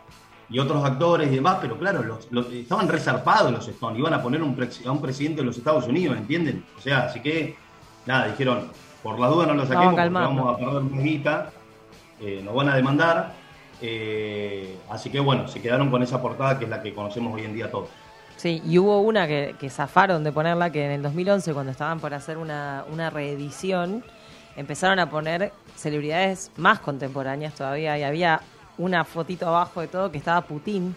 y 0.50 0.60
otros 0.60 0.84
actores 0.84 1.32
y 1.32 1.36
demás, 1.36 1.58
pero 1.62 1.78
claro, 1.78 2.04
los, 2.04 2.32
los- 2.32 2.52
estaban 2.52 2.88
resarpados 2.88 3.52
los 3.52 3.68
Stones, 3.68 4.00
iban 4.00 4.14
a 4.14 4.22
poner 4.22 4.42
un 4.44 4.56
a 4.86 4.92
un 4.92 5.02
presidente 5.02 5.42
de 5.42 5.46
los 5.48 5.58
Estados 5.58 5.88
Unidos, 5.88 6.18
¿entienden? 6.18 6.64
O 6.78 6.82
sea, 6.82 7.06
así 7.06 7.20
que, 7.22 7.56
nada, 8.06 8.28
dijeron, 8.28 8.70
por 9.02 9.20
la 9.20 9.28
duda 9.28 9.46
no 9.48 9.54
lo 9.54 9.66
saquemos 9.66 9.96
Vamos 9.96 10.22
a 10.22 10.30
vamos 10.54 10.58
perder 10.60 10.82
una 10.94 11.02
guita, 11.02 11.52
eh, 12.22 12.42
nos 12.44 12.56
van 12.56 12.70
a 12.70 12.76
demandar, 12.76 13.34
así 14.90 15.10
que 15.10 15.20
bueno, 15.20 15.48
se 15.48 15.62
quedaron 15.62 15.90
con 15.92 16.02
esa 16.02 16.22
portada 16.22 16.58
que 16.58 16.66
es 16.66 16.70
la 16.70 16.82
que 16.82 16.94
conocemos 16.94 17.34
hoy 17.34 17.44
en 17.44 17.54
día 17.54 17.70
todos. 17.70 17.90
Sí, 18.38 18.62
y 18.66 18.78
hubo 18.80 19.00
una 19.02 19.28
que, 19.28 19.56
que 19.60 19.70
zafaron 19.70 20.24
de 20.24 20.32
ponerla, 20.32 20.70
que 20.70 20.86
en 20.86 20.92
el 20.92 21.02
2011, 21.02 21.54
cuando 21.54 21.72
estaban 21.72 22.00
por 22.00 22.14
hacer 22.14 22.38
una, 22.38 22.84
una 22.92 23.10
reedición, 23.10 24.04
empezaron 24.56 25.00
a 25.00 25.10
poner 25.10 25.52
celebridades 25.76 26.52
más 26.58 26.80
contemporáneas 26.80 27.54
todavía, 27.56 27.98
y 27.98 28.04
había 28.04 28.42
una 28.78 29.04
fotito 29.06 29.48
abajo 29.48 29.82
de 29.82 29.88
todo 29.88 30.12
que 30.12 30.18
estaba 30.18 30.42
Putin, 30.42 30.96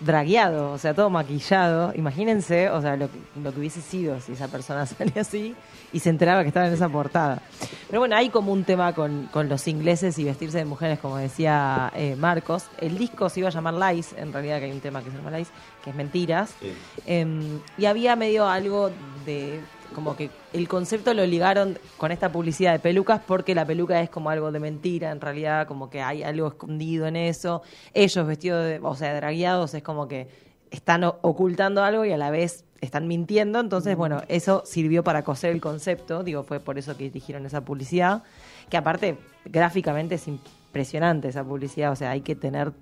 dragueado, 0.00 0.72
o 0.72 0.78
sea, 0.78 0.94
todo 0.94 1.10
maquillado. 1.10 1.92
Imagínense, 1.94 2.68
o 2.70 2.80
sea, 2.82 2.96
lo, 2.96 3.08
que- 3.10 3.18
lo 3.40 3.52
que 3.52 3.60
hubiese 3.60 3.80
sido 3.80 4.18
si 4.20 4.32
esa 4.32 4.48
persona 4.48 4.84
salía 4.86 5.22
así 5.22 5.54
y 5.92 6.00
se 6.00 6.10
enteraba 6.10 6.42
que 6.42 6.48
estaba 6.48 6.66
en 6.66 6.72
esa 6.74 6.88
portada. 6.88 7.40
Pero 7.88 8.00
bueno, 8.00 8.16
hay 8.16 8.28
como 8.30 8.52
un 8.52 8.64
tema 8.64 8.94
con, 8.94 9.26
con 9.30 9.48
los 9.48 9.68
ingleses 9.68 10.18
y 10.18 10.24
vestirse 10.24 10.58
de 10.58 10.64
mujeres, 10.64 10.98
como 10.98 11.18
decía 11.18 11.92
eh, 11.94 12.16
Marcos. 12.16 12.64
El 12.78 12.98
disco 12.98 13.28
se 13.28 13.40
iba 13.40 13.48
a 13.48 13.52
llamar 13.52 13.74
Lies, 13.74 14.12
en 14.16 14.32
realidad 14.32 14.58
que 14.58 14.64
hay 14.64 14.72
un 14.72 14.80
tema 14.80 15.02
que 15.02 15.10
se 15.10 15.16
llama 15.18 15.30
Lies, 15.30 15.48
que 15.84 15.90
es 15.90 15.96
mentiras. 15.96 16.54
Sí. 16.60 16.72
Em, 17.06 17.60
y 17.78 17.84
había 17.86 18.16
medio 18.16 18.48
algo 18.48 18.90
de 19.24 19.60
como 19.92 20.16
que 20.16 20.30
el 20.52 20.68
concepto 20.68 21.14
lo 21.14 21.24
ligaron 21.26 21.78
con 21.96 22.12
esta 22.12 22.30
publicidad 22.30 22.72
de 22.72 22.78
pelucas 22.78 23.20
porque 23.26 23.54
la 23.54 23.64
peluca 23.64 24.00
es 24.00 24.10
como 24.10 24.30
algo 24.30 24.52
de 24.52 24.60
mentira, 24.60 25.10
en 25.10 25.20
realidad 25.20 25.66
como 25.66 25.90
que 25.90 26.00
hay 26.00 26.22
algo 26.22 26.48
escondido 26.48 27.06
en 27.06 27.16
eso. 27.16 27.62
Ellos 27.94 28.26
vestidos, 28.26 28.64
de, 28.64 28.80
o 28.82 28.94
sea, 28.94 29.14
dragueados, 29.14 29.74
es 29.74 29.82
como 29.82 30.08
que 30.08 30.28
están 30.70 31.04
ocultando 31.04 31.84
algo 31.84 32.04
y 32.04 32.12
a 32.12 32.16
la 32.16 32.30
vez 32.30 32.64
están 32.80 33.06
mintiendo. 33.08 33.60
Entonces, 33.60 33.96
bueno, 33.96 34.22
eso 34.28 34.62
sirvió 34.66 35.04
para 35.04 35.22
coser 35.22 35.52
el 35.52 35.60
concepto, 35.60 36.22
digo, 36.22 36.42
fue 36.42 36.60
por 36.60 36.78
eso 36.78 36.96
que 36.96 37.06
eligieron 37.06 37.46
esa 37.46 37.60
publicidad, 37.60 38.22
que 38.68 38.76
aparte 38.76 39.18
gráficamente 39.44 40.16
es 40.16 40.28
impresionante 40.28 41.28
esa 41.28 41.44
publicidad, 41.44 41.92
o 41.92 41.96
sea, 41.96 42.10
hay 42.10 42.22
que 42.22 42.34
tener 42.34 42.72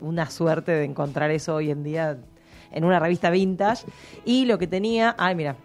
una 0.00 0.28
suerte 0.30 0.72
de 0.72 0.84
encontrar 0.84 1.30
eso 1.30 1.54
hoy 1.54 1.70
en 1.70 1.82
día 1.84 2.18
en 2.74 2.84
una 2.84 2.98
revista 2.98 3.30
vintage. 3.30 3.86
Y 4.24 4.44
lo 4.44 4.58
que 4.58 4.66
tenía, 4.66 5.14
ay, 5.18 5.34
mira, 5.34 5.56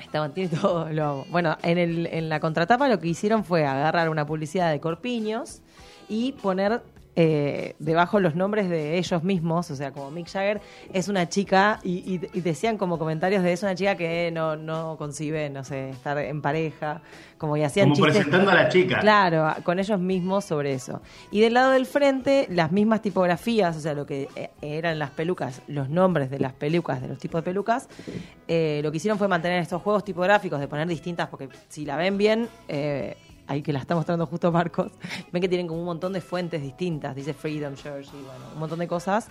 estaban, 0.00 0.32
tiene 0.34 0.56
todo, 0.60 0.90
lo. 0.90 1.24
Bueno, 1.30 1.56
en, 1.62 1.78
el, 1.78 2.06
en 2.06 2.28
la 2.28 2.40
contratapa 2.40 2.88
lo 2.88 2.98
que 2.98 3.08
hicieron 3.08 3.44
fue 3.44 3.66
agarrar 3.66 4.08
una 4.08 4.26
publicidad 4.26 4.70
de 4.70 4.80
Corpiños 4.80 5.62
y 6.08 6.32
poner 6.32 6.82
eh, 7.16 7.74
debajo 7.78 8.20
los 8.20 8.34
nombres 8.36 8.68
de 8.70 8.96
ellos 8.98 9.22
mismos, 9.24 9.70
o 9.70 9.76
sea, 9.76 9.90
como 9.92 10.10
Mick 10.10 10.28
Jagger 10.28 10.60
es 10.92 11.08
una 11.08 11.28
chica, 11.28 11.80
y, 11.82 11.98
y- 12.14 12.20
y 12.32 12.40
decían 12.40 12.78
como 12.78 12.98
comentarios 12.98 13.42
de 13.42 13.52
es 13.52 13.62
una 13.62 13.74
chica 13.74 13.96
que 13.96 14.30
no, 14.32 14.56
no 14.56 14.96
concibe, 14.96 15.50
no 15.50 15.64
sé, 15.64 15.90
estar 15.90 16.16
en 16.18 16.40
pareja, 16.40 17.02
como 17.36 17.56
y 17.56 17.62
hacían 17.64 17.90
Como 17.90 17.96
chistes. 17.96 18.14
presentando 18.26 18.50
a 18.50 18.54
la 18.54 18.68
chica. 18.68 19.00
Claro, 19.00 19.54
con 19.64 19.78
ellos 19.78 19.98
mismos 19.98 20.44
sobre 20.44 20.72
eso. 20.72 21.00
Y 21.30 21.40
del 21.40 21.54
lado 21.54 21.72
del 21.72 21.86
frente, 21.86 22.46
las 22.50 22.70
mismas 22.70 23.02
tipografías, 23.02 23.76
o 23.76 23.80
sea, 23.80 23.94
lo 23.94 24.06
que 24.06 24.28
eh, 24.36 24.50
eran 24.62 24.98
las 24.98 25.10
pelucas, 25.10 25.62
los 25.66 25.88
nombres 25.88 26.30
de 26.30 26.38
las 26.38 26.52
pelucas, 26.52 27.00
de 27.02 27.08
los 27.08 27.18
tipos 27.18 27.40
de 27.40 27.44
pelucas, 27.44 27.88
eh, 28.46 28.80
lo 28.82 28.90
que 28.90 28.98
hicieron 28.98 29.18
fue 29.18 29.26
mantener 29.28 29.60
estos 29.62 29.82
juegos 29.82 30.04
tipográficos, 30.04 30.60
de 30.60 30.68
poner 30.68 30.86
distintas, 30.86 31.28
porque 31.28 31.48
si 31.68 31.84
la 31.84 31.96
ven 31.96 32.18
bien, 32.18 32.48
eh, 32.68 33.16
ahí 33.50 33.62
que 33.62 33.72
la 33.72 33.80
está 33.80 33.96
mostrando 33.96 34.26
justo 34.26 34.52
Marcos, 34.52 34.92
ven 35.32 35.42
que 35.42 35.48
tienen 35.48 35.66
como 35.66 35.80
un 35.80 35.86
montón 35.86 36.12
de 36.12 36.20
fuentes 36.20 36.62
distintas, 36.62 37.16
dice 37.16 37.34
Freedom 37.34 37.74
Church 37.74 38.06
y 38.06 38.22
bueno, 38.22 38.44
un 38.54 38.60
montón 38.60 38.78
de 38.78 38.86
cosas. 38.86 39.28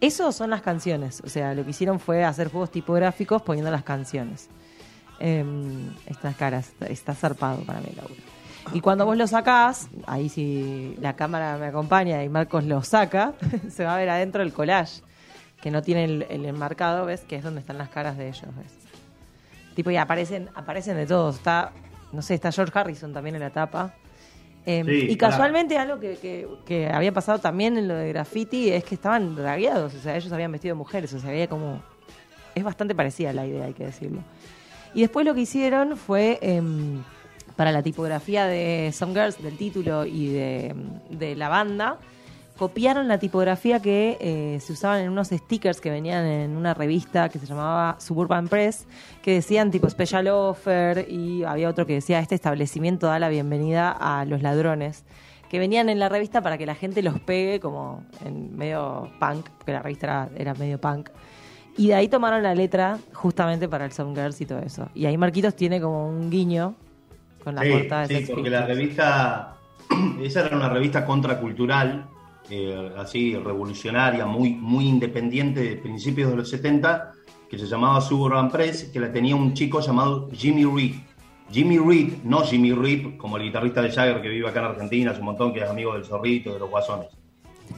Eso 0.00 0.30
son 0.30 0.50
las 0.50 0.60
canciones, 0.60 1.22
o 1.24 1.28
sea, 1.28 1.54
lo 1.54 1.64
que 1.64 1.70
hicieron 1.70 1.98
fue 1.98 2.22
hacer 2.22 2.50
juegos 2.50 2.70
tipográficos 2.70 3.40
poniendo 3.40 3.70
las 3.70 3.82
canciones. 3.82 4.50
Em, 5.18 5.90
estas 6.06 6.36
caras, 6.36 6.72
está, 6.86 7.14
zarpado 7.14 7.62
para 7.62 7.80
mí, 7.80 7.88
Laura. 7.96 8.14
Y 8.74 8.80
cuando 8.80 9.06
vos 9.06 9.16
lo 9.16 9.26
sacás, 9.26 9.88
ahí 10.06 10.28
si 10.28 10.94
la 11.00 11.16
cámara 11.16 11.56
me 11.56 11.66
acompaña 11.66 12.22
y 12.24 12.28
Marcos 12.28 12.64
lo 12.64 12.82
saca, 12.82 13.32
se 13.70 13.84
va 13.84 13.94
a 13.94 13.98
ver 13.98 14.10
adentro 14.10 14.42
el 14.42 14.52
collage, 14.52 15.02
que 15.62 15.70
no 15.70 15.80
tiene 15.80 16.04
el, 16.04 16.26
el 16.28 16.44
enmarcado, 16.44 17.06
¿ves? 17.06 17.22
Que 17.22 17.36
es 17.36 17.44
donde 17.44 17.60
están 17.60 17.78
las 17.78 17.88
caras 17.88 18.18
de 18.18 18.28
ellos, 18.28 18.54
¿ves? 18.56 18.72
Tipo, 19.74 19.90
y 19.90 19.96
aparecen, 19.96 20.50
aparecen 20.54 20.96
de 20.96 21.06
todos. 21.06 21.36
Está, 21.36 21.72
no 22.12 22.22
sé, 22.22 22.34
está 22.34 22.52
George 22.52 22.72
Harrison 22.78 23.12
también 23.12 23.34
en 23.36 23.40
la 23.42 23.50
tapa. 23.50 23.94
Em, 24.64 24.86
Sí, 24.86 25.06
y 25.10 25.16
claro. 25.16 25.32
casualmente 25.32 25.76
algo 25.76 25.98
que, 25.98 26.16
que- 26.18 26.46
que 26.64 26.86
había 26.88 27.10
pasado 27.12 27.38
también 27.40 27.76
en 27.76 27.88
lo 27.88 27.94
de 27.94 28.08
graffiti 28.10 28.70
es 28.70 28.84
que 28.84 28.94
estaban 28.94 29.34
dragueados, 29.34 29.92
o 29.94 29.98
sea, 29.98 30.16
ellos 30.16 30.30
habían 30.32 30.52
vestido 30.52 30.74
de 30.74 30.78
mujeres, 30.78 31.12
o 31.14 31.18
sea, 31.18 31.30
había 31.30 31.48
como... 31.48 31.82
Es 32.54 32.62
bastante 32.62 32.94
parecida 32.94 33.32
la 33.32 33.46
idea, 33.46 33.64
hay 33.64 33.72
que 33.72 33.86
decirlo. 33.86 34.20
Y 34.94 35.00
después 35.00 35.24
lo 35.26 35.34
que 35.34 35.40
hicieron 35.40 35.96
fue, 35.96 36.38
em, 36.42 37.02
para 37.56 37.72
la 37.72 37.82
tipografía 37.82 38.46
de 38.46 38.92
Some 38.92 39.14
Girls, 39.14 39.42
del 39.42 39.56
título 39.56 40.04
y 40.06 40.28
de, 40.28 40.74
de 41.10 41.34
la 41.34 41.48
banda, 41.48 41.98
copiaron 42.56 43.08
la 43.08 43.18
tipografía 43.18 43.80
que 43.80 44.18
eh, 44.20 44.60
se 44.60 44.72
usaban 44.72 45.00
en 45.00 45.10
unos 45.10 45.28
stickers 45.28 45.80
que 45.80 45.90
venían 45.90 46.24
en 46.24 46.56
una 46.56 46.74
revista 46.74 47.28
que 47.28 47.38
se 47.38 47.46
llamaba 47.46 47.96
Suburban 47.98 48.48
Press, 48.48 48.86
que 49.22 49.34
decían 49.34 49.70
tipo 49.70 49.88
Special 49.88 50.28
Offer 50.28 51.06
y 51.10 51.44
había 51.44 51.68
otro 51.68 51.86
que 51.86 51.94
decía 51.94 52.20
este 52.20 52.34
establecimiento 52.34 53.06
da 53.06 53.18
la 53.18 53.28
bienvenida 53.28 53.90
a 53.90 54.24
los 54.24 54.42
ladrones, 54.42 55.04
que 55.48 55.58
venían 55.58 55.88
en 55.88 55.98
la 55.98 56.08
revista 56.08 56.40
para 56.40 56.58
que 56.58 56.66
la 56.66 56.74
gente 56.74 57.02
los 57.02 57.20
pegue 57.20 57.60
como 57.60 58.04
en 58.24 58.56
medio 58.56 59.10
punk, 59.18 59.48
porque 59.58 59.72
la 59.72 59.82
revista 59.82 60.06
era, 60.06 60.30
era 60.36 60.54
medio 60.54 60.80
punk. 60.80 61.10
Y 61.76 61.88
de 61.88 61.94
ahí 61.94 62.08
tomaron 62.08 62.42
la 62.42 62.54
letra 62.54 62.98
justamente 63.14 63.68
para 63.68 63.86
el 63.86 63.92
Some 63.92 64.14
Girls 64.14 64.40
y 64.40 64.46
todo 64.46 64.58
eso. 64.58 64.90
Y 64.94 65.06
ahí 65.06 65.16
Marquitos 65.16 65.56
tiene 65.56 65.80
como 65.80 66.06
un 66.06 66.30
guiño 66.30 66.74
con 67.42 67.54
la 67.54 67.62
Sí, 67.62 67.70
portada 67.70 68.06
de 68.06 68.24
sí, 68.24 68.32
porque 68.32 68.50
la 68.50 68.66
revista, 68.66 69.56
esa 70.22 70.46
era 70.46 70.56
una 70.56 70.68
revista 70.68 71.04
contracultural, 71.04 72.06
eh, 72.54 72.92
así 72.98 73.34
revolucionaria, 73.34 74.26
muy, 74.26 74.50
muy 74.50 74.86
independiente 74.86 75.60
de 75.60 75.76
principios 75.76 76.28
de 76.28 76.36
los 76.36 76.50
70, 76.50 77.12
que 77.48 77.58
se 77.58 77.64
llamaba 77.64 77.98
Suburban 78.02 78.50
Press, 78.50 78.90
que 78.92 79.00
la 79.00 79.10
tenía 79.10 79.34
un 79.34 79.54
chico 79.54 79.80
llamado 79.80 80.28
Jimmy 80.32 80.66
Reed. 80.66 80.96
Jimmy 81.50 81.78
Reed, 81.78 82.22
no 82.24 82.42
Jimmy 82.42 82.72
Reed, 82.74 83.16
como 83.16 83.38
el 83.38 83.44
guitarrista 83.44 83.80
de 83.80 83.90
Jagger 83.90 84.20
que 84.20 84.28
vive 84.28 84.46
acá 84.46 84.60
en 84.60 84.66
Argentina, 84.66 85.12
hace 85.12 85.20
un 85.20 85.26
montón, 85.26 85.54
que 85.54 85.60
es 85.60 85.70
amigo 85.70 85.94
del 85.94 86.04
zorrito, 86.04 86.52
de 86.52 86.58
los 86.58 86.68
guasones. 86.68 87.08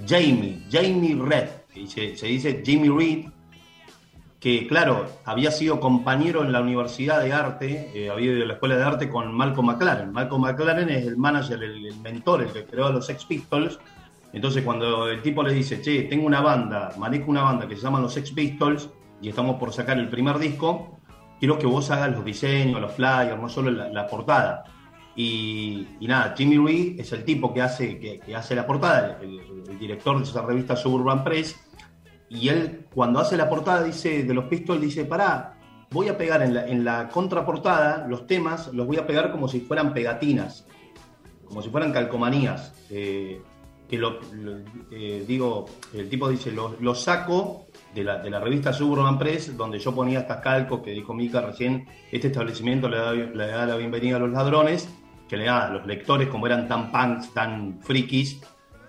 Jamie, 0.09 0.65
Jamie 0.69 1.15
Reed, 1.15 1.51
y 1.77 1.87
se, 1.87 2.17
se 2.17 2.27
dice 2.27 2.61
Jimmy 2.67 2.89
Reed, 2.89 3.27
que 4.41 4.67
claro, 4.67 5.07
había 5.25 5.53
sido 5.53 5.79
compañero 5.79 6.43
en 6.43 6.51
la 6.51 6.61
Universidad 6.61 7.23
de 7.23 7.33
Arte, 7.33 7.93
eh, 7.95 8.11
había 8.11 8.33
ido 8.33 8.43
a 8.43 8.47
la 8.49 8.55
Escuela 8.55 8.77
de 8.77 8.83
Arte 8.83 9.09
con 9.09 9.33
Malcolm 9.33 9.69
McLaren. 9.69 10.11
Malcolm 10.11 10.43
McLaren 10.43 10.91
es 10.91 11.07
el 11.07 11.17
manager, 11.17 11.63
el, 11.63 11.87
el 11.87 11.97
mentor, 12.01 12.43
el 12.43 12.49
que 12.49 12.65
creó 12.65 12.87
a 12.87 12.91
los 12.91 13.07
Sex 13.07 13.25
Pistols. 13.25 13.79
Entonces 14.35 14.65
cuando 14.65 15.09
el 15.09 15.23
tipo 15.23 15.45
le 15.45 15.55
dice, 15.55 15.81
che, 15.81 16.03
tengo 16.03 16.27
una 16.27 16.41
banda, 16.41 16.93
manejo 16.99 17.31
una 17.31 17.43
banda 17.43 17.69
que 17.69 17.77
se 17.77 17.83
llama 17.83 18.01
los 18.01 18.13
Sex 18.13 18.33
Pistols 18.33 18.91
y 19.23 19.29
estamos 19.29 19.61
por 19.61 19.73
sacar 19.73 19.97
el 19.97 20.09
primer 20.09 20.39
disco, 20.39 20.99
quiero 21.39 21.57
que 21.57 21.69
vos 21.69 21.89
hagas 21.93 22.11
los 22.11 22.25
diseños, 22.25 22.81
los 22.81 22.93
flyers, 22.93 23.41
no 23.41 23.49
solo 23.49 23.71
la, 23.71 24.07
portada. 24.09 24.65
Y, 25.15 25.87
nada, 26.01 26.35
Jimmy 26.37 26.59
Reed 26.59 27.01
es 27.01 27.13
el 27.13 27.25
tipo 27.25 27.55
que 27.55 27.63
hace, 27.63 28.01
que, 28.01 28.35
hace 28.35 28.57
la 28.57 28.67
portada, 28.67 29.21
el, 29.23 29.79
director 29.79 30.19
de 30.19 30.25
esa 30.25 30.43
revista 30.43 30.75
Suburban 30.75 31.23
Press, 31.23 31.57
y 32.29 32.49
él, 32.49 32.87
cuando 32.93 33.21
hace 33.21 33.37
la 33.37 33.49
portada 33.49 33.85
dice 33.85 34.25
de 34.25 34.35
los 34.35 34.47
Pistols, 34.47 34.81
dice, 34.81 35.05
pará, 35.05 35.61
voy 35.93 36.09
a 36.09 36.19
pegar 36.19 36.43
en 36.43 36.55
la, 36.55 36.67
en 36.67 36.85
la 36.85 37.09
contraportada 37.09 38.05
los 38.09 38.27
temas, 38.27 38.73
los 38.73 38.85
voy 38.85 38.97
a 38.97 39.07
pegar 39.07 39.31
como 39.31 39.47
si 39.47 39.61
fueran 39.61 39.95
pegatinas, 39.95 40.67
como 41.47 41.63
si 41.63 41.71
fueran 41.71 41.93
calcomanías. 41.93 42.73
eh, 42.91 43.41
que 43.95 44.01
lo, 44.01 44.21
lo- 44.33 44.59
eh, 44.91 45.25
digo, 45.27 45.67
el 45.95 46.09
tipo 46.09 46.29
dice, 46.29 46.53
lo, 46.53 46.95
saco 46.95 47.67
de 47.95 48.05
la, 48.05 48.19
de 48.19 48.31
la 48.31 48.41
revista 48.41 48.73
Suburban 48.73 49.19
Press, 49.19 49.57
donde 49.57 49.79
yo 49.79 49.95
ponía 49.95 50.21
estas 50.21 50.41
calcos 50.41 50.81
que 50.83 50.91
dijo 50.91 51.15
Mika 51.15 51.41
recién, 51.41 51.87
este 52.11 52.29
establecimiento 52.29 52.89
le 52.89 52.97
da, 52.99 53.13
le 53.13 53.47
da 53.47 53.67
la 53.67 53.77
bienvenida 53.77 54.17
a 54.17 54.19
los 54.21 54.31
ladrones, 54.31 54.89
que 55.29 55.37
le 55.37 55.45
da 55.47 55.67
a 55.67 55.71
los 55.71 55.87
lectores, 55.87 56.29
como 56.29 56.47
eran 56.47 56.69
tan 56.69 56.91
punks, 56.93 57.33
tan 57.33 57.81
frikis, 57.83 58.41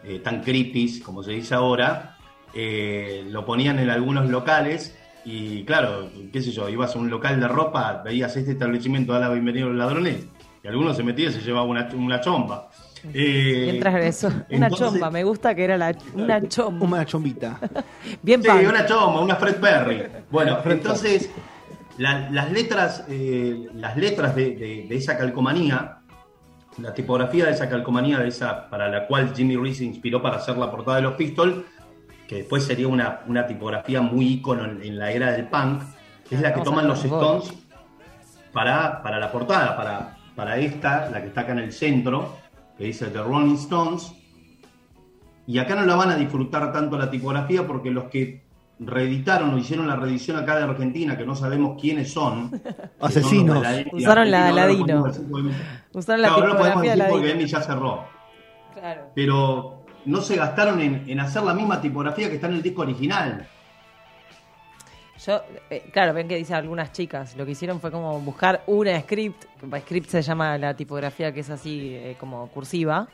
eh, 0.03 0.19
tan 0.19 0.41
creepies, 0.41 1.01
como 1.01 1.23
se 1.23 1.31
dice 1.31 1.55
ahora, 1.55 2.17
eh, 2.53 3.25
lo 3.29 3.45
ponían 3.45 3.79
en 3.79 3.89
algunos 3.89 4.29
locales 4.29 4.97
Y 5.27 5.63
claro, 5.65 6.09
qué 6.31 6.39
sé 6.39 6.51
yo, 6.51 6.69
ibas 6.69 6.95
a 6.95 6.99
un 6.99 7.09
local 7.09 7.39
de 7.39 7.47
ropa, 7.47 8.01
veías 8.05 8.35
este 8.37 8.51
establecimiento 8.51 9.11
da 9.13 9.19
la 9.21 9.29
bienvenida 9.29 9.65
a 9.65 9.69
los 9.69 9.77
ladrones, 9.77 10.27
y 10.63 10.67
alguno 10.67 10.93
se 10.93 11.01
metía 11.01 11.29
y 11.29 11.31
se 11.31 11.41
llevaba 11.41 11.65
una, 11.65 11.89
una 11.95 12.21
chomba. 12.21 12.69
Eh, 13.13 13.61
Bien 13.65 13.79
transgresor. 13.79 14.31
Una 14.49 14.67
entonces- 14.67 14.91
chomba, 14.91 15.09
me 15.11 15.23
gusta 15.23 15.53
que 15.55 15.63
era 15.63 15.77
la, 15.77 15.95
una 16.13 16.47
chomba. 16.47 16.85
Una 16.85 17.05
chombita. 17.05 17.59
Bien 18.21 18.41
Sí, 18.41 18.49
una 18.49 18.85
chomba, 18.85 19.21
una 19.21 19.35
Fred 19.35 19.55
Perry. 19.57 20.03
Bueno, 20.31 20.57
entonces, 20.65 21.29
la- 21.97 22.29
las 22.31 22.51
letras, 22.51 23.05
eh, 23.09 23.67
las 23.75 23.95
letras 23.97 24.35
de, 24.35 24.51
de- 24.55 24.85
de 24.89 24.95
esa 24.95 25.17
calcomanía, 25.17 25.99
la 26.77 26.93
tipografía 26.93 27.45
de 27.45 27.51
esa 27.51 27.69
calcomanía, 27.69 28.19
de 28.19 28.27
esa 28.27 28.69
para 28.69 28.89
la 28.89 29.07
cual 29.07 29.33
Jimmy 29.35 29.55
Reese 29.55 29.79
se 29.79 29.85
inspiró 29.85 30.21
para 30.21 30.37
hacer 30.37 30.57
la 30.57 30.69
portada 30.69 30.97
de 30.97 31.03
los 31.03 31.13
Pistols, 31.13 31.63
que 32.27 32.37
después 32.37 32.63
sería 32.65 32.87
una, 32.87 33.21
una 33.27 33.45
tipografía 33.47 34.01
muy 34.01 34.25
ícono 34.27 34.65
en, 34.65 34.81
en 34.83 34.97
la 34.99 35.11
era 35.11 35.31
del 35.31 35.47
punk, 35.47 35.83
es 36.29 36.41
la 36.41 36.49
que 36.49 36.59
Vamos 36.59 36.65
toman 36.65 36.87
los 36.87 37.05
Stones 37.05 37.53
para, 38.51 39.01
para 39.03 39.19
la 39.19 39.31
portada, 39.31 39.75
para, 39.77 40.17
para 40.35 40.57
esta, 40.57 41.09
la 41.11 41.21
que 41.21 41.27
está 41.27 41.41
acá 41.41 41.51
en 41.53 41.59
el 41.59 41.71
centro, 41.71 42.35
que 42.77 42.83
dice 42.85 43.07
The 43.07 43.21
Rolling 43.21 43.55
Stones. 43.55 44.13
Y 45.47 45.59
acá 45.59 45.75
no 45.75 45.85
la 45.85 45.95
van 45.95 46.09
a 46.09 46.15
disfrutar 46.15 46.71
tanto 46.73 46.97
la 46.97 47.09
tipografía 47.09 47.65
porque 47.67 47.91
los 47.91 48.05
que 48.05 48.43
reeditaron 48.79 49.53
o 49.53 49.57
hicieron 49.57 49.87
la 49.87 49.95
reedición 49.95 50.37
acá 50.37 50.57
de 50.57 50.63
Argentina, 50.63 51.17
que 51.17 51.25
no 51.25 51.35
sabemos 51.35 51.79
quiénes 51.79 52.11
son. 52.11 52.51
Asesinos. 52.99 53.63
Emi 53.65 53.91
Usaron 53.93 54.29
la 54.31 54.49
ahora 54.49 54.63
Aladino. 54.63 54.85
podemos 54.85 55.07
decir 55.13 55.27
porque- 55.31 55.49
Usaron 55.93 56.21
la 56.21 56.27
Claro, 56.27 56.41
ahora 56.41 56.53
lo 56.53 56.57
podemos 56.59 56.81
tipografía 56.81 56.91
de 56.91 56.97
decir 56.97 57.11
porque 57.11 57.31
Emi 57.31 57.45
ya 57.45 57.61
cerró. 57.61 58.03
Claro. 58.73 59.01
Pero 59.15 59.85
no 60.05 60.21
se 60.21 60.35
gastaron 60.35 60.81
en, 60.81 61.03
en 61.07 61.19
hacer 61.19 61.43
la 61.43 61.53
misma 61.53 61.79
tipografía 61.79 62.27
que 62.29 62.35
está 62.35 62.47
en 62.47 62.53
el 62.55 62.61
disco 62.61 62.81
original. 62.81 63.47
Yo, 65.25 65.41
eh, 65.69 65.89
claro, 65.93 66.13
ven 66.13 66.27
que 66.27 66.35
dicen 66.35 66.57
algunas 66.57 66.91
chicas, 66.91 67.35
lo 67.37 67.45
que 67.45 67.51
hicieron 67.51 67.79
fue 67.79 67.89
como 67.89 68.19
buscar 68.19 68.63
una 68.67 68.99
script, 68.99 69.45
script 69.79 70.09
se 70.09 70.21
llama 70.21 70.57
la 70.57 70.75
tipografía 70.75 71.31
que 71.33 71.39
es 71.39 71.49
así 71.49 71.93
eh, 71.95 72.17
como 72.19 72.47
cursiva, 72.49 73.07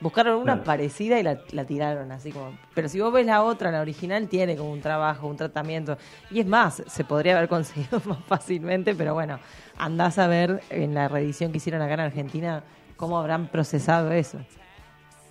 buscaron 0.00 0.36
una 0.36 0.52
Claro. 0.52 0.64
parecida 0.64 1.18
y 1.18 1.22
la, 1.22 1.40
la 1.52 1.64
tiraron 1.64 2.12
así 2.12 2.32
como... 2.32 2.52
Pero 2.74 2.88
si 2.88 3.00
vos 3.00 3.12
ves 3.12 3.24
la 3.24 3.42
otra, 3.42 3.70
la 3.72 3.80
original 3.80 4.28
tiene 4.28 4.56
como 4.56 4.70
un 4.70 4.82
trabajo, 4.82 5.26
un 5.26 5.36
tratamiento, 5.38 5.96
y 6.30 6.40
es 6.40 6.46
más, 6.46 6.82
se 6.86 7.04
podría 7.04 7.36
haber 7.36 7.48
conseguido 7.48 8.00
más 8.04 8.18
fácilmente, 8.26 8.94
pero 8.94 9.14
bueno, 9.14 9.38
andás 9.78 10.18
a 10.18 10.26
ver 10.26 10.62
en 10.68 10.92
la 10.94 11.08
reedición 11.08 11.50
que 11.50 11.56
hicieron 11.56 11.80
acá 11.80 11.94
en 11.94 12.00
Argentina 12.00 12.62
cómo 12.96 13.18
habrán 13.18 13.48
procesado 13.48 14.12
eso. 14.12 14.38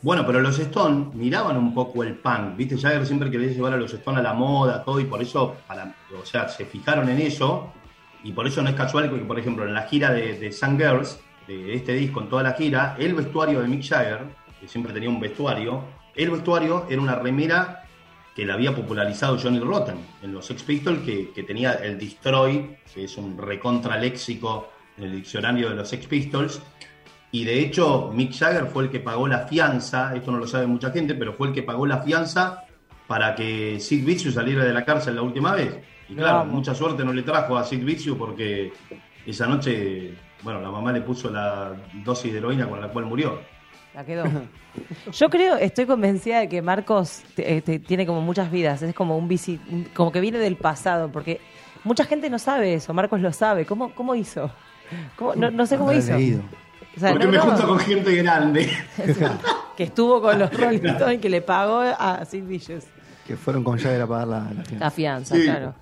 Bueno, 0.08 0.26
pero 0.26 0.40
los 0.40 0.58
Stones 0.58 1.14
miraban 1.16 1.58
un 1.58 1.74
poco 1.74 2.02
el 2.02 2.16
punk, 2.16 2.56
¿viste? 2.56 2.78
Jagger 2.78 3.06
siempre 3.06 3.30
quería 3.30 3.50
llevar 3.50 3.74
a 3.74 3.76
los 3.76 3.94
Stones 3.94 4.22
a 4.22 4.24
la 4.24 4.32
moda, 4.32 4.82
todo, 4.82 5.02
y 5.02 5.04
por 5.04 5.22
eso, 5.22 5.58
o 6.18 6.26
sea, 6.26 6.48
se 6.48 6.64
fijaron 6.64 7.10
en 7.10 7.20
eso, 7.20 7.74
y 8.24 8.32
por 8.32 8.48
eso 8.48 8.62
no 8.62 8.70
es 8.70 8.76
casual 8.76 9.10
que, 9.10 9.18
por 9.18 9.38
ejemplo, 9.38 9.66
en 9.66 9.74
la 9.74 9.82
gira 9.82 10.14
de, 10.14 10.40
de 10.40 10.50
Sun 10.54 10.78
Girls, 10.78 11.20
de 11.46 11.76
este 11.76 11.92
disco, 11.92 12.22
en 12.22 12.30
toda 12.30 12.42
la 12.42 12.54
gira, 12.54 12.96
el 12.98 13.16
vestuario 13.16 13.60
de 13.60 13.68
Mick 13.68 13.84
Jagger, 13.84 14.22
que 14.62 14.70
siempre 14.70 14.94
tenía 14.94 15.10
un 15.10 15.20
vestuario, 15.20 15.84
el 16.16 16.30
vestuario 16.30 16.86
era 16.90 17.02
una 17.02 17.16
remera 17.16 17.84
que 18.34 18.46
la 18.46 18.54
había 18.54 18.74
popularizado 18.74 19.38
Johnny 19.38 19.60
Rotten 19.60 19.98
en 20.22 20.34
los 20.34 20.46
Sex 20.46 20.64
Pistols, 20.64 21.02
que, 21.02 21.32
que 21.32 21.44
tenía 21.44 21.74
el 21.74 22.00
Destroy, 22.00 22.78
que 22.94 23.04
es 23.04 23.18
un 23.18 23.38
recontra 23.38 23.98
léxico 23.98 24.70
en 24.98 25.04
el 25.04 25.12
diccionario 25.12 25.68
de 25.68 25.76
los 25.76 25.90
Sex 25.90 26.08
Pistols, 26.08 26.62
y 27.32 27.44
de 27.44 27.60
hecho, 27.60 28.12
Mick 28.14 28.34
Jagger 28.34 28.68
fue 28.68 28.84
el 28.86 28.90
que 28.90 29.00
pagó 29.00 29.28
la 29.28 29.40
fianza, 29.48 30.16
esto 30.16 30.32
no 30.32 30.38
lo 30.38 30.48
sabe 30.48 30.66
mucha 30.68 30.92
gente, 30.92 31.14
pero 31.16 31.34
fue 31.34 31.48
el 31.50 31.54
que 31.54 31.64
pagó 31.64 31.86
la 31.86 32.00
fianza 32.00 32.64
para 33.08 33.36
que 33.36 33.80
Sid 33.80 34.06
Vicious 34.06 34.34
saliera 34.36 34.64
de 34.64 34.74
la 34.74 34.84
cárcel 34.86 35.16
la 35.16 35.22
última 35.22 35.54
vez. 35.54 35.78
Y 36.10 36.16
claro, 36.16 36.40
Vamos. 36.40 36.54
mucha 36.54 36.74
suerte 36.74 37.04
no 37.04 37.12
le 37.14 37.24
trajo 37.24 37.58
a 37.58 37.64
Sid 37.64 37.84
Vicious 37.84 38.18
porque 38.18 38.72
esa 39.26 39.46
noche, 39.48 40.14
bueno, 40.44 40.62
la 40.62 40.72
mamá 40.72 40.92
le 40.92 41.02
puso 41.02 41.30
la 41.30 41.74
dosis 42.06 42.32
de 42.32 42.38
heroína 42.40 42.68
con 42.70 42.80
la 42.82 42.88
cual 42.88 43.06
murió. 43.06 43.40
La 43.94 44.06
quedó. 44.06 44.26
Yo 45.12 45.30
creo, 45.30 45.56
estoy 45.58 45.86
convencida 45.86 46.40
de 46.40 46.50
que 46.50 46.62
Marcos 46.62 47.24
te- 47.36 47.62
te- 47.62 47.80
tiene 47.80 48.06
como 48.06 48.22
muchas 48.22 48.52
vidas, 48.52 48.82
es 48.84 48.94
como 48.94 49.18
un 49.18 49.28
bici, 49.28 49.60
como 49.94 50.12
que 50.12 50.22
viene 50.22 50.38
del 50.38 50.56
pasado, 50.56 51.10
porque 51.12 51.42
mucha 51.84 52.04
gente 52.06 52.30
no 52.30 52.38
sabe 52.40 52.76
eso, 52.76 52.94
Marcos 52.94 53.20
lo 53.22 53.34
sabe. 53.34 53.66
¿Cómo, 53.66 53.94
cómo 53.96 54.14
hizo? 54.16 54.52
¿Cómo? 55.16 55.34
No, 55.36 55.50
no 55.52 55.66
sé 55.66 55.78
cómo 55.78 55.90
Habrá 55.90 56.00
hizo. 56.00 56.14
leído. 56.14 56.42
O 56.98 57.00
sea, 57.00 57.12
porque 57.12 57.26
no, 57.26 57.32
me 57.32 57.38
no, 57.38 57.44
junto 57.44 57.68
con 57.68 57.80
gente 57.80 58.16
grande. 58.16 58.70
que 59.78 59.84
estuvo 59.84 60.22
con 60.22 60.40
los 60.40 60.52
Rolling 60.52 60.86
Stones 60.86 61.18
y 61.18 61.20
que 61.20 61.30
le 61.30 61.42
pagó 61.42 61.80
a 61.80 62.26
Sid 62.26 62.44
Vicious 62.44 62.86
Que 63.26 63.38
fueron 63.38 63.64
con 63.64 63.78
Jagger 63.78 64.02
a 64.02 64.08
pagar 64.08 64.28
la, 64.28 64.40
la 64.40 64.64
fianza. 64.64 64.80
la 64.80 64.92
fianza, 64.92 65.36
Sí. 65.36 65.44
claro. 65.44 65.76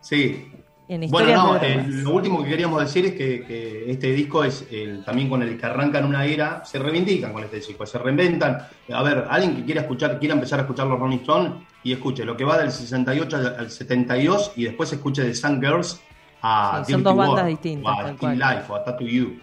Sí. 0.00 0.52
En 0.88 1.10
Bueno, 1.10 1.34
no, 1.34 1.56
eh, 1.56 1.84
lo 1.88 2.12
último 2.12 2.44
que 2.44 2.50
queríamos 2.50 2.80
decir 2.80 3.06
es 3.06 3.12
que, 3.14 3.44
que 3.44 3.90
este 3.90 4.12
disco 4.12 4.44
es 4.44 4.64
el, 4.70 5.04
también 5.04 5.28
con 5.28 5.42
el 5.42 5.58
que 5.58 5.66
arrancan 5.66 6.04
una 6.04 6.24
era, 6.24 6.64
se 6.64 6.78
reivindican 6.78 7.32
con 7.32 7.42
este 7.42 7.56
disco, 7.56 7.84
se 7.84 7.98
reinventan. 7.98 8.58
A 8.92 9.02
ver, 9.02 9.26
alguien 9.28 9.56
que 9.56 9.64
quiera 9.64 9.80
escuchar, 9.80 10.20
quiera 10.20 10.34
empezar 10.34 10.60
a 10.60 10.62
escuchar 10.62 10.86
los 10.86 11.00
Rolling 11.00 11.18
Stones 11.18 11.54
y 11.82 11.92
escuche 11.92 12.24
lo 12.24 12.36
que 12.36 12.44
va 12.44 12.56
del 12.58 12.70
68 12.70 13.36
al 13.36 13.56
al 13.58 13.70
72 13.72 14.52
y 14.54 14.64
después 14.64 14.92
escuche 14.92 15.24
de 15.24 15.34
Sun 15.34 15.60
Girls 15.60 16.00
a 16.40 16.84
Sí, 16.86 16.92
son 16.92 17.02
Dirty 17.02 17.16
dos 17.16 17.16
bandas 17.16 17.46
distintas, 17.48 17.92
o 17.92 18.00
a 18.06 18.14
Teen. 18.14 18.38
Life 18.38 18.64
o 18.68 18.74
a 18.76 18.84
Tattoo 18.84 19.08
You. 19.08 19.40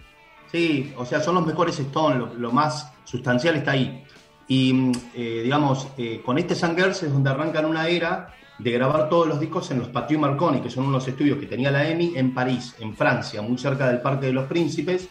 Sí, 0.50 0.92
o 0.96 1.04
sea, 1.04 1.20
son 1.20 1.36
los 1.36 1.46
mejores 1.46 1.78
Stones, 1.78 2.38
lo, 2.38 2.52
más 2.52 2.92
sustancial 3.04 3.56
está 3.56 3.72
ahí. 3.72 4.04
Y 4.46 4.72
mm, 4.72 4.92
eh, 5.14 5.40
digamos, 5.42 5.88
eh, 5.96 6.22
con 6.24 6.38
este 6.38 6.54
Sun 6.54 6.76
Girls 6.76 7.02
es 7.02 7.12
donde 7.12 7.30
arrancan 7.30 7.64
una 7.64 7.88
era 7.88 8.34
de 8.58 8.70
grabar 8.70 9.08
todos 9.08 9.26
los 9.26 9.40
discos 9.40 9.70
en 9.70 9.80
los 9.80 9.88
Patio 9.88 10.18
Marconi, 10.18 10.60
que 10.60 10.70
son 10.70 10.86
unos 10.86 11.06
estudios 11.08 11.38
que 11.38 11.46
tenía 11.46 11.70
la 11.70 11.88
EMI 11.88 12.12
en 12.16 12.32
París, 12.32 12.76
en 12.78 12.94
Francia, 12.94 13.42
muy 13.42 13.58
cerca 13.58 13.88
del 13.88 14.00
Parque 14.00 14.26
de 14.26 14.32
los 14.32 14.46
Príncipes, 14.46 15.08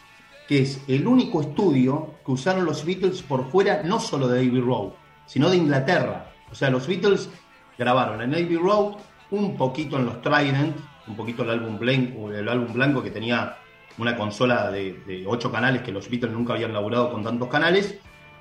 que 0.47 0.61
es 0.61 0.81
el 0.87 1.07
único 1.07 1.41
estudio 1.41 2.15
que 2.25 2.31
usaron 2.31 2.65
los 2.65 2.85
Beatles 2.85 3.21
por 3.21 3.49
fuera, 3.49 3.81
no 3.83 3.99
solo 3.99 4.27
de 4.27 4.39
Abbey 4.39 4.61
Road, 4.61 4.91
sino 5.25 5.49
de 5.49 5.57
Inglaterra. 5.57 6.31
O 6.51 6.55
sea, 6.55 6.69
los 6.69 6.87
Beatles 6.87 7.29
grabaron 7.77 8.21
en 8.21 8.33
Abbey 8.33 8.57
Road, 8.57 8.95
un 9.31 9.57
poquito 9.57 9.97
en 9.97 10.05
los 10.05 10.21
Trident, 10.21 10.77
un 11.07 11.15
poquito 11.15 11.43
el 11.43 11.49
álbum 11.49 11.77
blanco, 11.77 12.31
el 12.31 12.47
álbum 12.47 12.73
blanco 12.73 13.03
que 13.03 13.11
tenía 13.11 13.57
una 13.97 14.15
consola 14.17 14.71
de, 14.71 14.93
de 15.05 15.23
ocho 15.27 15.51
canales 15.51 15.81
que 15.81 15.91
los 15.91 16.09
Beatles 16.09 16.33
nunca 16.33 16.53
habían 16.53 16.73
laburado 16.73 17.11
con 17.11 17.23
tantos 17.23 17.47
canales. 17.47 17.97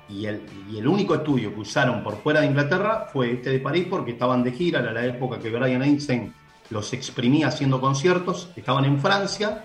Y 0.09 0.25
el, 0.25 0.41
y 0.69 0.77
el 0.79 0.87
único 0.87 1.15
estudio 1.15 1.53
que 1.53 1.61
usaron 1.61 2.03
por 2.03 2.17
fuera 2.17 2.41
de 2.41 2.47
Inglaterra 2.47 3.07
fue 3.11 3.31
este 3.33 3.51
de 3.51 3.59
París 3.59 3.87
porque 3.89 4.11
estaban 4.11 4.43
de 4.43 4.51
gira, 4.51 4.81
era 4.81 4.91
la 4.91 5.05
época 5.05 5.39
que 5.39 5.49
Brian 5.49 5.81
Einstein 5.81 6.33
los 6.69 6.91
exprimía 6.93 7.47
haciendo 7.47 7.79
conciertos, 7.79 8.49
estaban 8.55 8.83
en 8.83 8.99
Francia, 8.99 9.63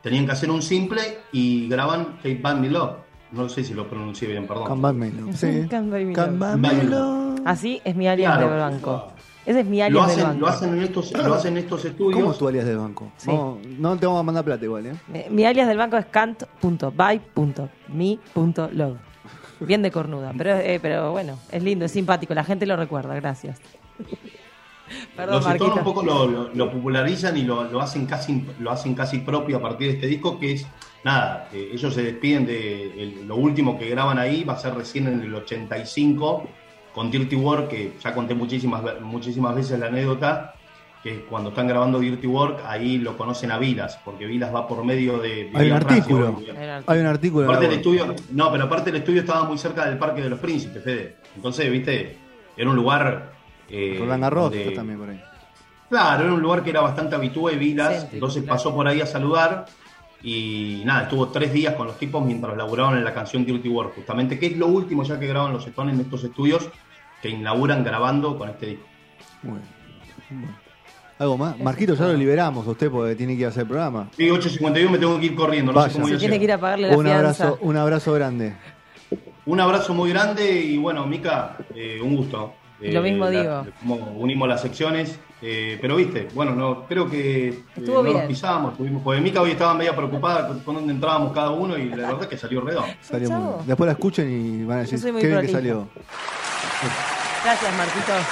tenían 0.00 0.26
que 0.26 0.32
hacer 0.32 0.50
un 0.50 0.62
simple 0.62 1.18
y 1.32 1.68
graban 1.68 2.18
Hey 2.22 2.38
Band 2.40 2.60
Me 2.60 2.70
Love. 2.70 2.98
No 3.32 3.48
sé 3.48 3.64
si 3.64 3.74
lo 3.74 3.88
pronuncié 3.88 4.28
bien, 4.28 4.46
perdón. 4.46 4.68
Come 4.68 4.82
Back 4.82 4.94
Me 4.94 5.10
Love. 5.10 5.34
Sí. 5.36 5.66
Back 5.68 5.82
Me 5.82 6.14
Back. 6.60 7.40
Así 7.44 7.80
es 7.84 7.96
mi 7.96 8.06
alias 8.06 8.32
Claro. 8.36 8.50
del 8.50 8.60
banco. 8.60 9.12
Ese 9.46 9.60
es 9.60 9.66
mi 9.66 9.78
Lo 9.78 9.84
alias 9.84 10.06
del 10.08 10.14
hacen, 10.16 10.24
banco. 10.24 10.40
lo, 10.40 10.46
hacen 10.48 10.72
en 10.74 10.82
estos, 10.82 11.12
lo 11.12 11.34
hacen 11.34 11.56
en 11.56 11.64
estos 11.64 11.84
estudios. 11.84 12.18
¿Cómo 12.20 12.32
es 12.32 12.38
tu 12.38 12.48
alias 12.48 12.64
del 12.64 12.78
banco? 12.78 13.12
Sí. 13.18 13.30
No, 13.30 13.58
no 13.78 13.96
te 13.98 14.06
vamos 14.06 14.20
a 14.20 14.22
mandar 14.22 14.44
plata 14.44 14.64
igual, 14.64 14.86
¿eh? 14.86 14.94
Mi- 15.08 15.24
Mi 15.30 15.44
alias 15.44 15.68
del 15.68 15.76
banco 15.78 15.96
es 15.98 16.06
cant.by.me.love. 16.06 18.96
Bien 19.60 19.82
de 19.82 19.90
cornuda, 19.90 20.32
pero, 20.36 20.56
eh, 20.56 20.78
pero 20.82 21.12
bueno, 21.12 21.38
es 21.52 21.62
lindo, 21.62 21.84
es 21.84 21.92
simpático, 21.92 22.34
la 22.34 22.44
gente 22.44 22.66
lo 22.66 22.76
recuerda, 22.76 23.14
gracias. 23.14 23.60
Perdón, 25.16 25.36
los 25.36 25.46
Stones 25.46 25.60
Marquito. 25.60 25.78
un 25.78 25.84
poco 25.84 26.02
lo, 26.02 26.26
lo- 26.26 26.48
lo 26.52 26.72
popularizan 26.72 27.36
y 27.36 27.42
lo, 27.42 27.64
lo 27.64 27.80
hacen 27.80 28.04
casi 28.04 28.44
lo 28.60 28.70
hacen 28.70 28.94
casi 28.94 29.18
propio 29.20 29.56
a 29.56 29.62
partir 29.62 29.88
de 29.88 29.94
este 29.94 30.06
disco 30.08 30.38
que 30.38 30.52
es 30.52 30.66
nada 31.04 31.48
eh, 31.54 31.70
ellos 31.72 31.94
se 31.94 32.02
despiden 32.02 32.44
de 32.44 33.02
el- 33.02 33.26
lo 33.26 33.36
último 33.36 33.78
que 33.78 33.88
graban 33.88 34.18
ahí 34.18 34.44
va 34.44 34.52
a 34.54 34.58
ser 34.58 34.74
recién 34.74 35.06
en 35.06 35.22
el 35.22 35.34
85 35.34 36.46
con 36.94 37.10
Dirty 37.10 37.36
Work 37.36 37.68
que 37.68 37.92
ya 38.02 38.14
conté 38.14 38.34
muchísimas 38.34 38.82
ve- 38.82 39.00
muchísimas 39.00 39.54
veces 39.54 39.78
la 39.80 39.86
anécdota 39.86 40.54
que 41.02 41.20
cuando 41.26 41.50
están 41.50 41.66
grabando 41.68 41.98
Dirty 41.98 42.26
Work 42.26 42.60
ahí 42.66 42.98
lo 42.98 43.16
conocen 43.18 43.50
a 43.50 43.58
Vilas 43.58 43.98
porque 44.04 44.24
Vilas 44.26 44.54
va 44.54 44.66
por 44.66 44.84
medio 44.84 45.18
de 45.18 45.50
Hay 45.52 45.70
un 45.70 45.76
Francia, 45.80 45.96
artículo. 46.02 46.40
Hay 46.86 46.98
un 47.00 47.06
artículo. 47.06 47.44
Aparte 47.46 47.64
el 47.66 47.70
de- 47.72 47.76
estudio, 47.76 48.14
no, 48.30 48.50
pero 48.52 48.64
aparte 48.64 48.90
el 48.90 48.96
estudio 48.96 49.20
estaba 49.20 49.44
muy 49.44 49.58
cerca 49.58 49.84
del 49.86 49.98
Parque 49.98 50.22
de 50.22 50.30
los 50.30 50.38
Príncipes, 50.38 50.82
Fede. 50.82 51.16
Entonces, 51.36 51.70
viste, 51.70 52.16
era 52.56 52.70
un 52.70 52.76
lugar. 52.76 53.32
Eh, 53.68 53.96
Roland 53.98 54.22
Garros 54.22 54.44
donde- 54.50 54.70
también 54.70 54.98
por 54.98 55.10
ahí. 55.10 55.20
Claro, 55.90 56.24
era 56.24 56.32
un 56.32 56.40
lugar 56.40 56.62
que 56.62 56.70
era 56.70 56.80
bastante 56.80 57.14
habitué, 57.16 57.56
Vilas. 57.56 58.08
Entonces 58.12 58.42
claro. 58.42 58.56
pasó 58.56 58.74
por 58.74 58.88
ahí 58.88 59.00
a 59.02 59.06
saludar. 59.06 59.66
Y 60.26 60.82
nada, 60.86 61.02
estuvo 61.02 61.28
tres 61.28 61.52
días 61.52 61.74
con 61.74 61.86
los 61.86 61.98
tipos 61.98 62.24
mientras 62.24 62.56
laburaban 62.56 62.96
en 62.96 63.04
la 63.04 63.12
canción 63.12 63.44
Dirty 63.44 63.68
Work, 63.68 63.94
justamente, 63.96 64.38
que 64.38 64.46
es 64.46 64.56
lo 64.56 64.68
último 64.68 65.02
ya 65.04 65.20
que 65.20 65.26
graban 65.26 65.52
los 65.52 65.66
Stones 65.66 65.94
en 65.94 66.00
estos 66.00 66.24
estudios 66.24 66.66
que 67.20 67.28
inauguran 67.28 67.84
grabando 67.84 68.38
con 68.38 68.48
este 68.48 68.66
disco. 68.66 68.84
Muy 69.42 69.58
bien. 70.30 70.48
¿Algo 71.18 71.36
más? 71.36 71.58
Marquito, 71.60 71.94
ya 71.94 72.06
lo 72.06 72.14
liberamos 72.14 72.66
a 72.66 72.70
usted 72.70 72.90
porque 72.90 73.14
tiene 73.14 73.34
que 73.34 73.40
ir 73.40 73.46
a 73.46 73.48
hacer 73.50 73.62
el 73.62 73.68
programa. 73.68 74.08
Sí, 74.16 74.24
8.51 74.28 74.90
me 74.90 74.98
tengo 74.98 75.20
que 75.20 75.26
ir 75.26 75.34
corriendo, 75.34 75.72
no 75.72 75.78
Vaya. 75.78 75.92
sé 75.92 76.00
cómo 76.00 76.08
Se 76.08 76.16
tiene 76.16 76.38
que 76.38 76.44
ir 76.44 76.52
a 76.52 76.58
pagarle 76.58 76.88
la 76.88 76.96
Un 76.96 77.04
fianza. 77.04 77.18
abrazo, 77.44 77.58
un 77.60 77.76
abrazo 77.76 78.12
grande. 78.14 78.54
Un 79.46 79.60
abrazo 79.60 79.92
muy 79.92 80.08
grande 80.10 80.50
y 80.58 80.78
bueno, 80.78 81.06
Mica, 81.06 81.58
eh, 81.74 82.00
un 82.02 82.16
gusto. 82.16 82.54
Lo 82.92 83.02
mismo 83.02 83.28
digo. 83.30 83.66
Como 83.80 83.94
unimos 84.18 84.48
las 84.48 84.60
secciones. 84.62 85.18
eh, 85.42 85.78
pero 85.80 85.96
viste, 85.96 86.28
bueno, 86.34 86.54
no, 86.54 86.86
creo 86.86 87.08
que 87.10 87.48
eh, 87.48 87.58
no 87.76 88.02
bien. 88.02 88.16
nos 88.16 88.26
pisamos. 88.26 88.76
Tuvimos, 88.76 89.02
porque 89.02 89.20
Mica 89.20 89.40
hoy 89.42 89.50
estaba 89.52 89.74
media 89.74 89.94
preocupada 89.94 90.46
con, 90.48 90.60
con 90.60 90.74
dónde 90.76 90.92
entrábamos 90.94 91.32
cada 91.32 91.50
uno 91.50 91.76
y 91.76 91.88
la 91.90 91.96
verdad 92.08 92.22
es 92.22 92.26
que 92.28 92.36
salió 92.38 92.60
redondo. 92.60 92.88
Salió 93.02 93.28
muy 93.30 93.38
Chavo. 93.40 93.54
bien. 93.56 93.66
Después 93.66 93.86
la 93.86 93.92
escuchen 93.92 94.30
y 94.30 94.64
van 94.64 94.78
a 94.78 94.80
decir 94.82 95.00
qué 95.02 95.26
bien 95.26 95.40
que 95.42 95.48
salió. 95.48 95.88
Gracias, 97.44 97.74
Marquitos. 97.76 98.22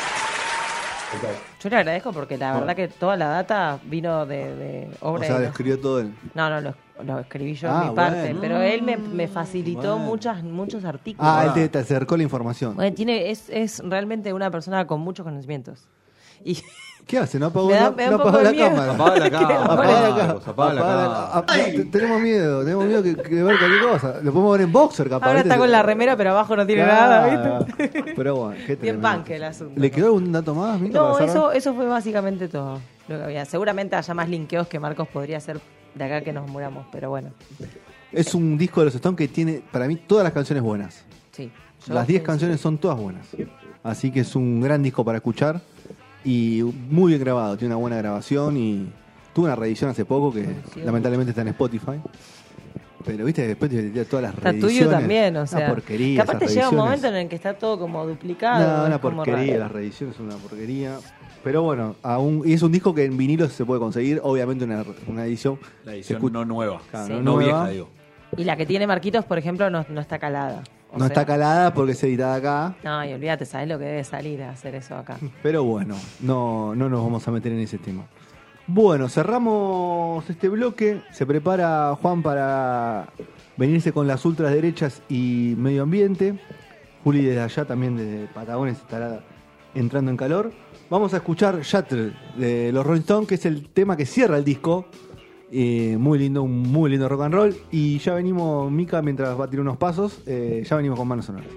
Yo 1.63 1.69
le 1.69 1.77
agradezco 1.77 2.13
porque 2.13 2.39
la 2.39 2.55
verdad 2.59 2.75
que 2.75 2.89
toda 2.89 3.17
la 3.17 3.29
data 3.29 3.79
vino 3.85 4.25
de, 4.25 4.57
de 4.57 4.89
O 5.01 5.11
obra 5.11 5.25
sea, 5.27 5.35
de 5.35 5.41
lo 5.41 5.45
los- 5.45 5.51
escribió 5.51 5.79
todo 5.79 6.01
él. 6.01 6.15
No, 6.35 6.49
no, 6.49 6.61
lo, 6.63 6.75
lo 7.03 7.19
escribí 7.21 7.55
yo 7.55 7.69
Ah, 7.71 7.83
en 7.85 7.89
mi 7.91 7.95
parte, 7.97 8.21
bueno. 8.23 8.39
pero 8.41 8.61
él 8.63 8.83
me, 8.83 8.97
me 8.97 9.29
facilitó 9.29 9.97
Bueno. 9.97 9.99
muchas, 9.99 10.43
muchos 10.43 10.85
artículos. 10.85 11.31
Ah, 11.33 11.45
él 11.47 11.53
te, 11.55 11.69
te 11.69 11.79
acercó 11.79 12.17
la 12.17 12.23
información. 12.23 12.75
Bueno, 12.77 12.95
tiene, 12.95 13.31
es, 13.31 13.49
es 13.51 13.81
realmente 13.85 14.33
una 14.33 14.51
persona 14.51 14.87
con 14.87 15.01
muchos 15.01 15.25
conocimientos. 15.25 15.89
Y 16.45 16.59
¿Qué 17.07 17.19
hace? 17.19 17.37
¿No 17.41 17.47
apagó, 17.47 17.69
da- 17.71 17.91
no 17.91 18.17
poco 18.17 18.29
apagó 18.29 18.43
la 18.45 18.51
miedo. 18.53 18.69
cámara? 18.69 18.93
Apaga 18.93 19.19
la 19.19 19.31
cámara. 19.31 19.65
Apaga 19.65 20.01
la 20.01 20.09
cámara. 20.17 20.33
apaga 20.45 20.75
la. 20.75 21.31
Ah, 21.35 21.45
Tenemos 21.91 22.21
miedo, 22.21 22.63
tenemos 22.65 22.85
miedo 22.85 23.03
que, 23.03 23.15
ver 23.43 23.59
cualquier 23.59 23.83
cosa. 23.91 24.15
Lo 24.23 24.33
podemos 24.33 24.53
ver 24.53 24.61
en 24.61 24.73
boxer, 24.73 25.09
capaz. 25.09 25.27
ahora 25.27 25.41
está 25.41 25.59
con 25.59 25.71
la 25.73 25.83
remera, 25.83 26.17
pero 26.17 26.31
abajo 26.31 26.55
no 26.55 26.65
tiene 26.65 26.85
Claro. 26.85 27.29
nada, 27.29 27.65
¿viste? 27.67 28.15
Pero 28.15 28.37
bueno, 28.37 28.61
qué 28.67 28.77
Bien 28.77 29.01
punk 29.01 29.31
el 29.31 29.43
asunto. 29.43 29.81
¿Le 29.81 29.91
quedó 29.91 30.07
algún 30.07 30.31
dato 30.31 30.55
más? 30.55 30.81
No, 30.81 31.19
eso, 31.19 31.51
eso 31.51 31.75
fue 31.75 31.87
básicamente 31.87 32.47
todo 32.47 32.79
lo 33.09 33.19
que 33.19 33.25
había. 33.25 33.45
Seguramente 33.47 33.97
haya 33.97 34.15
más 34.15 34.29
linkeos 34.29 34.69
que 34.69 34.79
Marcos 34.79 35.09
podría 35.09 35.39
hacer 35.39 35.61
de 35.95 36.05
acá 36.05 36.21
que 36.23 36.33
nos 36.33 36.49
muramos, 36.51 36.87
pero 36.93 37.11
bueno, 37.11 37.31
Es 38.13 38.35
un 38.35 38.59
disco 38.59 38.81
de 38.81 38.87
los 38.87 38.95
Stones 38.95 39.17
que 39.19 39.29
tiene, 39.29 39.63
para 39.73 39.87
mí, 39.89 39.97
todas 39.97 40.25
las 40.25 40.33
canciones 40.33 40.63
buenas. 40.63 41.05
sí. 41.33 41.51
Las 41.89 42.07
10 42.07 42.21
coincido. 42.21 42.25
canciones 42.27 42.61
son 42.61 42.79
todas 42.79 42.97
buenas. 42.97 43.27
Así 43.83 44.13
que 44.13 44.21
es 44.21 44.37
un 44.37 44.61
gran 44.61 44.85
disco 44.85 45.05
para 45.05 45.19
escuchar 45.19 45.61
y 46.25 46.63
muy 46.89 47.09
bien 47.11 47.21
grabado. 47.21 47.57
Tiene 47.57 47.75
una 47.75 47.81
buena 47.81 47.97
grabación 47.97 48.57
y 48.57 48.89
tuvo 49.35 49.47
una 49.47 49.57
reedición 49.57 49.91
hace 49.91 50.05
poco 50.05 50.33
que 50.33 50.45
Sí, 50.73 50.81
lamentablemente 50.85 51.31
está 51.31 51.43
en 51.43 51.49
Spotify. 51.49 52.01
Pero 53.05 53.25
viste, 53.25 53.49
después 53.49 53.69
te 53.69 53.83
tira 53.91 54.05
todas 54.05 54.23
las 54.23 54.35
Está 54.35 54.51
reediciones. 54.53 54.79
tuyo 54.79 54.91
también, 54.91 55.37
o 55.37 55.45
sea. 55.45 55.59
Una 55.59 55.69
porquería. 55.71 56.25
Capaz 56.25 56.39
te 56.39 56.47
llega 56.47 56.69
un 56.69 56.77
momento 56.77 57.09
en 57.09 57.15
el 57.17 57.29
que 57.29 57.35
está 57.35 57.55
todo 57.55 57.77
como 57.81 58.07
duplicado. 58.07 58.79
No, 58.79 58.87
una 58.87 59.01
porquería, 59.01 59.59
las 59.59 59.73
reediciones 59.73 60.15
son 60.15 60.27
una 60.27 60.37
porquería. 60.37 60.99
Pero 61.45 61.63
bueno, 61.63 61.97
aún, 62.03 62.43
y 62.45 62.53
es 62.53 62.63
un 62.63 62.71
disco 62.73 62.95
que 62.95 63.05
en 63.05 63.17
vinilo 63.17 63.49
se 63.49 63.65
puede 63.65 63.81
conseguir, 63.81 64.21
obviamente 64.23 64.65
una, 64.65 64.85
una 65.09 65.25
edición. 65.27 65.59
La 65.85 65.95
edición 65.95 66.19
escucha- 66.19 66.33
no 66.35 66.45
nueva. 66.45 66.81
Claro, 66.91 67.07
Sí. 67.07 67.13
no 67.15 67.19
No 67.23 67.33
nueva. 67.37 67.65
vieja, 67.65 67.69
digo. 67.71 67.89
Y 68.37 68.45
la 68.45 68.57
que 68.57 68.65
tiene 68.65 68.87
Marquitos, 68.87 69.25
por 69.25 69.39
ejemplo, 69.39 69.69
no, 69.71 69.85
no 69.89 70.01
está 70.01 70.19
calada. 70.19 70.63
O 70.91 70.99
No 70.99 71.01
sea, 71.01 71.07
está 71.09 71.27
calada 71.27 71.73
porque 71.75 71.93
es 71.93 72.03
editada 72.05 72.35
acá. 72.37 72.75
No, 72.85 73.05
y 73.05 73.13
olvídate, 73.13 73.45
¿sabes 73.47 73.67
lo 73.69 73.79
que 73.79 73.85
debe 73.87 74.05
salir 74.05 74.43
a 74.43 74.51
hacer 74.51 74.75
eso 74.75 74.95
acá? 74.97 75.17
Pero 75.43 75.65
bueno, 75.65 75.97
no, 76.21 76.75
no 76.75 76.89
nos 76.89 77.03
vamos 77.03 77.27
a 77.27 77.31
meter 77.31 77.53
en 77.53 77.61
ese 77.61 77.79
tema. 77.79 78.05
Bueno, 78.67 79.09
cerramos 79.09 80.29
este 80.31 80.49
bloque. 80.49 81.01
Se 81.13 81.27
prepara 81.27 81.97
Juan 82.01 82.23
para 82.23 83.09
venirse 83.57 83.93
con 83.93 84.07
las 84.07 84.25
ultraderechas 84.25 85.03
y 85.09 85.55
medio 85.59 85.83
ambiente. 85.83 86.39
Juli 87.05 87.23
desde 87.25 87.41
allá 87.41 87.65
también 87.65 87.97
desde 87.97 88.27
Patagones 88.29 88.79
estará 88.79 89.21
entrando 89.75 90.11
en 90.11 90.17
calor. 90.17 90.53
Vamos 90.93 91.15
a 91.15 91.17
escuchar 91.17 91.63
Shatter 91.63 92.13
de 92.37 92.71
los 92.71 92.85
Rolling 92.85 93.01
Stones, 93.01 93.27
que 93.27 93.37
es 93.37 93.47
el 93.47 93.71
tema 93.71 93.97
que 93.97 94.05
cierra 94.05 94.37
el 94.37 94.45
disco. 94.45 94.85
Eh, 95.51 95.97
muy 95.99 96.19
lindo, 96.19 96.43
un 96.43 96.71
muy 96.71 96.91
lindo 96.91 97.09
rock 97.09 97.23
and 97.23 97.35
roll. 97.35 97.57
Y 97.71 97.97
ya 97.99 98.13
venimos, 98.13 98.71
Mika, 98.71 99.01
mientras 99.01 99.41
va 99.41 99.47
a 99.47 99.49
tirar 99.49 99.63
unos 99.63 99.79
pasos, 99.79 100.19
eh, 100.27 100.63
ya 100.69 100.77
venimos 100.77 100.99
con 100.99 101.09
manos 101.09 101.25
sonoras. 101.25 101.49